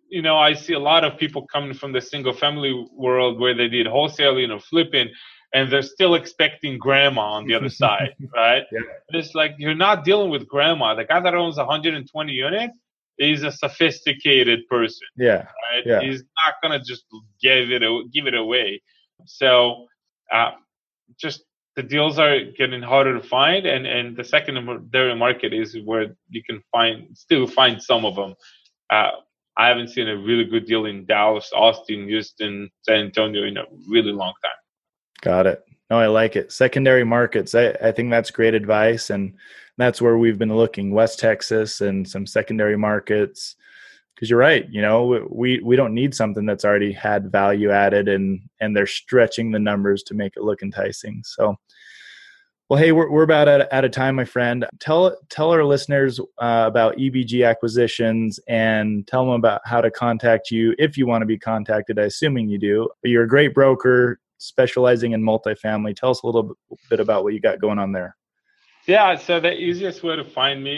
You 0.09 0.23
know, 0.23 0.39
I 0.39 0.55
see 0.55 0.73
a 0.73 0.79
lot 0.93 1.05
of 1.05 1.19
people 1.19 1.47
coming 1.47 1.73
from 1.73 1.93
the 1.93 2.01
single 2.01 2.33
family 2.33 2.73
world 2.93 3.39
where 3.39 3.55
they 3.55 3.69
did 3.69 3.87
wholesaling 3.87 4.53
or 4.53 4.59
flipping, 4.59 5.09
and 5.55 5.71
they're 5.71 5.83
still 5.83 6.15
expecting 6.17 6.79
grandma 6.79 7.33
on 7.37 7.47
the 7.47 7.55
other 7.55 7.69
side, 7.83 8.15
right? 8.35 8.65
Yeah. 8.73 8.81
It's 9.11 9.35
like 9.35 9.53
you're 9.59 9.75
not 9.75 10.05
dealing 10.05 10.31
with 10.31 10.49
grandma. 10.49 10.95
The 10.95 11.05
guy 11.05 11.21
that 11.21 11.35
owns 11.35 11.59
120 11.59 12.33
units 12.33 12.77
is 13.21 13.43
a 13.43 13.53
sophisticated 13.53 14.67
person. 14.69 15.07
Yeah. 15.17 15.47
Right. 15.73 15.85
Yeah. 15.85 16.01
He's 16.01 16.23
not 16.45 16.55
gonna 16.63 16.83
just 16.83 17.05
give 17.43 17.71
it 17.71 17.83
give 18.13 18.27
it 18.27 18.35
away. 18.35 18.83
So, 19.27 19.87
uh, 20.33 20.53
just 21.19 21.45
the 21.77 21.83
deals 21.83 22.19
are 22.19 22.41
getting 22.59 22.83
harder 22.83 23.21
to 23.21 23.27
find, 23.27 23.67
and 23.67 23.87
and 23.87 24.17
the 24.17 24.25
secondary 24.25 25.15
market 25.15 25.53
is 25.53 25.77
where 25.85 26.17
you 26.29 26.43
can 26.43 26.63
find 26.73 27.17
still 27.17 27.47
find 27.47 27.83
some 27.83 28.05
of 28.05 28.17
them. 28.17 28.35
Uh, 28.91 29.11
I 29.57 29.69
haven't 29.69 29.89
seen 29.89 30.09
a 30.09 30.17
really 30.17 30.45
good 30.45 30.67
deal 30.67 30.87
in 30.87 31.05
Dallas, 31.05 31.51
Austin, 31.55 32.09
Houston, 32.09 32.71
San 32.83 33.01
Antonio 33.01 33.45
in 33.45 33.57
a 33.59 33.65
really 33.89 34.13
long 34.13 34.33
time. 34.43 34.53
Got 35.21 35.47
it. 35.47 35.65
No, 35.91 35.99
I 35.99 36.07
like 36.07 36.37
it. 36.37 36.53
Secondary 36.53 37.05
markets. 37.05 37.55
I, 37.55 37.71
I 37.83 37.93
think 37.93 38.11
that's 38.11 38.31
great 38.31 38.55
advice. 38.55 39.11
And 39.11 39.35
that's 39.81 40.03
where 40.03 40.19
we've 40.19 40.39
been 40.39 40.55
looking 40.55 40.93
West 40.93 41.19
Texas 41.19 41.81
and 41.81 42.09
some 42.09 42.27
secondary 42.27 42.77
markets. 42.77 43.57
Because 44.15 44.29
you're 44.29 44.39
right, 44.39 44.69
you 44.69 44.83
know, 44.83 45.27
we 45.31 45.61
we 45.61 45.77
don't 45.77 45.95
need 45.95 46.15
something 46.15 46.45
that's 46.45 46.65
already 46.65 46.93
had 46.93 47.33
value 47.33 47.71
added 47.71 48.07
and 48.09 48.41
and 48.61 48.77
they're 48.77 48.87
stretching 48.87 49.51
the 49.51 49.59
numbers 49.59 50.03
to 50.05 50.15
make 50.15 50.37
it 50.37 50.43
look 50.43 50.63
enticing. 50.63 51.23
So 51.25 51.57
well, 52.71 52.79
hey, 52.79 52.93
we're, 52.93 53.11
we're 53.11 53.25
about 53.25 53.49
at, 53.49 53.73
at 53.73 53.85
a 53.85 53.89
time, 53.89 54.15
my 54.15 54.25
friend. 54.25 54.65
Tell 54.79 55.17
tell 55.29 55.51
our 55.51 55.65
listeners 55.65 56.21
uh, 56.39 56.65
about 56.69 56.97
EBG 56.99 57.45
acquisitions 57.45 58.39
and 58.47 59.05
tell 59.09 59.25
them 59.25 59.35
about 59.35 59.61
how 59.65 59.81
to 59.81 59.91
contact 59.91 60.53
you 60.53 60.77
if 60.79 60.97
you 60.97 61.05
want 61.05 61.23
to 61.23 61.27
be 61.27 61.37
contacted. 61.37 61.99
I 61.99 62.03
assuming 62.03 62.49
you 62.49 62.59
do, 62.59 62.89
you're 63.03 63.25
a 63.25 63.29
great 63.29 63.55
broker 63.55 64.21
specializing 64.39 65.13
in 65.13 65.23
multifamily. 65.23 65.97
Tell 65.97 66.11
us 66.11 66.23
a 66.23 66.27
little 66.27 66.57
bit 66.89 67.01
about 67.01 67.25
what 67.25 67.35
you 67.35 67.41
got 67.41 67.61
going 67.61 67.81
on 67.81 67.91
there. 67.91 68.17
Yeah, 68.91 69.15
so 69.15 69.39
the 69.39 69.55
easiest 69.55 70.03
way 70.03 70.17
to 70.17 70.25
find 70.25 70.65
me 70.65 70.75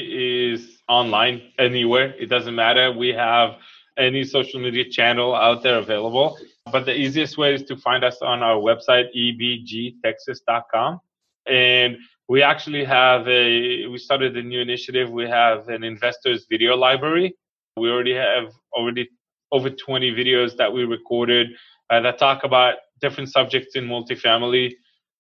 is 0.51 0.83
online, 0.87 1.41
anywhere. 1.59 2.15
It 2.19 2.27
doesn't 2.27 2.55
matter. 2.55 2.93
We 2.93 3.09
have 3.09 3.57
any 3.97 4.23
social 4.25 4.61
media 4.61 4.85
channel 4.85 5.35
out 5.35 5.63
there 5.63 5.79
available. 5.79 6.37
But 6.71 6.85
the 6.85 6.95
easiest 6.95 7.39
way 7.39 7.55
is 7.55 7.63
to 7.71 7.77
find 7.77 8.05
us 8.05 8.19
on 8.21 8.43
our 8.43 8.57
website, 8.57 9.07
ebgtexas.com 9.17 11.01
and 11.47 11.97
we 12.29 12.43
actually 12.43 12.85
have 12.85 13.27
a 13.29 13.87
we 13.87 13.99
started 13.99 14.37
a 14.37 14.43
new 14.43 14.61
initiative 14.61 15.11
we 15.11 15.29
have 15.29 15.69
an 15.69 15.83
investors 15.83 16.47
video 16.49 16.77
library 16.77 17.35
we 17.77 17.91
already 17.91 18.15
have 18.15 18.53
already 18.73 19.09
over 19.51 19.69
20 19.69 20.13
videos 20.13 20.57
that 20.57 20.73
we 20.73 20.85
recorded 20.85 21.49
uh, 21.91 22.01
that 22.01 22.19
talk 22.19 22.45
about 22.45 22.75
different 23.01 23.29
subjects 23.29 23.75
in 23.75 23.85
multifamily 23.87 24.73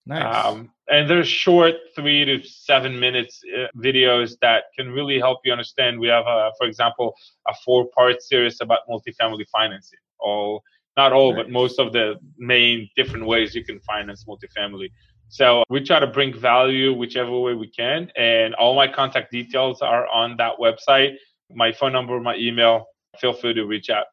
nice. 0.06 0.46
Um, 0.46 0.71
and 0.92 1.08
they're 1.08 1.24
short 1.24 1.74
three 1.96 2.24
to 2.24 2.42
seven 2.44 2.98
minutes 3.00 3.40
uh, 3.56 3.66
videos 3.76 4.34
that 4.40 4.64
can 4.76 4.90
really 4.90 5.18
help 5.18 5.38
you 5.44 5.52
understand 5.52 5.98
we 5.98 6.08
have 6.08 6.26
a, 6.26 6.50
for 6.58 6.66
example 6.66 7.14
a 7.48 7.54
four 7.64 7.88
part 7.96 8.22
series 8.22 8.60
about 8.60 8.80
multifamily 8.88 9.46
financing 9.50 9.98
all 10.20 10.62
not 10.96 11.12
all 11.12 11.32
nice. 11.32 11.44
but 11.44 11.50
most 11.50 11.80
of 11.80 11.92
the 11.92 12.14
main 12.38 12.88
different 12.96 13.26
ways 13.26 13.54
you 13.54 13.64
can 13.64 13.80
finance 13.80 14.24
multifamily 14.24 14.88
so 15.32 15.64
we 15.70 15.82
try 15.82 15.98
to 15.98 16.06
bring 16.06 16.38
value 16.38 16.92
whichever 16.92 17.38
way 17.38 17.54
we 17.54 17.66
can. 17.66 18.10
And 18.16 18.54
all 18.54 18.74
my 18.76 18.86
contact 18.86 19.32
details 19.32 19.80
are 19.80 20.06
on 20.08 20.36
that 20.36 20.58
website. 20.60 21.14
My 21.50 21.72
phone 21.72 21.94
number, 21.94 22.20
my 22.20 22.36
email. 22.36 22.84
Feel 23.18 23.32
free 23.32 23.54
to 23.54 23.64
reach 23.64 23.88
out. 23.88 24.06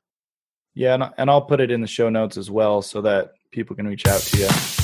Yeah, 0.75 1.09
and 1.17 1.29
I'll 1.29 1.41
put 1.41 1.59
it 1.59 1.71
in 1.71 1.81
the 1.81 1.87
show 1.87 2.09
notes 2.09 2.37
as 2.37 2.49
well 2.49 2.81
so 2.81 3.01
that 3.01 3.31
people 3.51 3.75
can 3.75 3.85
reach 3.85 4.07
out 4.07 4.21
to 4.21 4.37
you. 4.37 4.78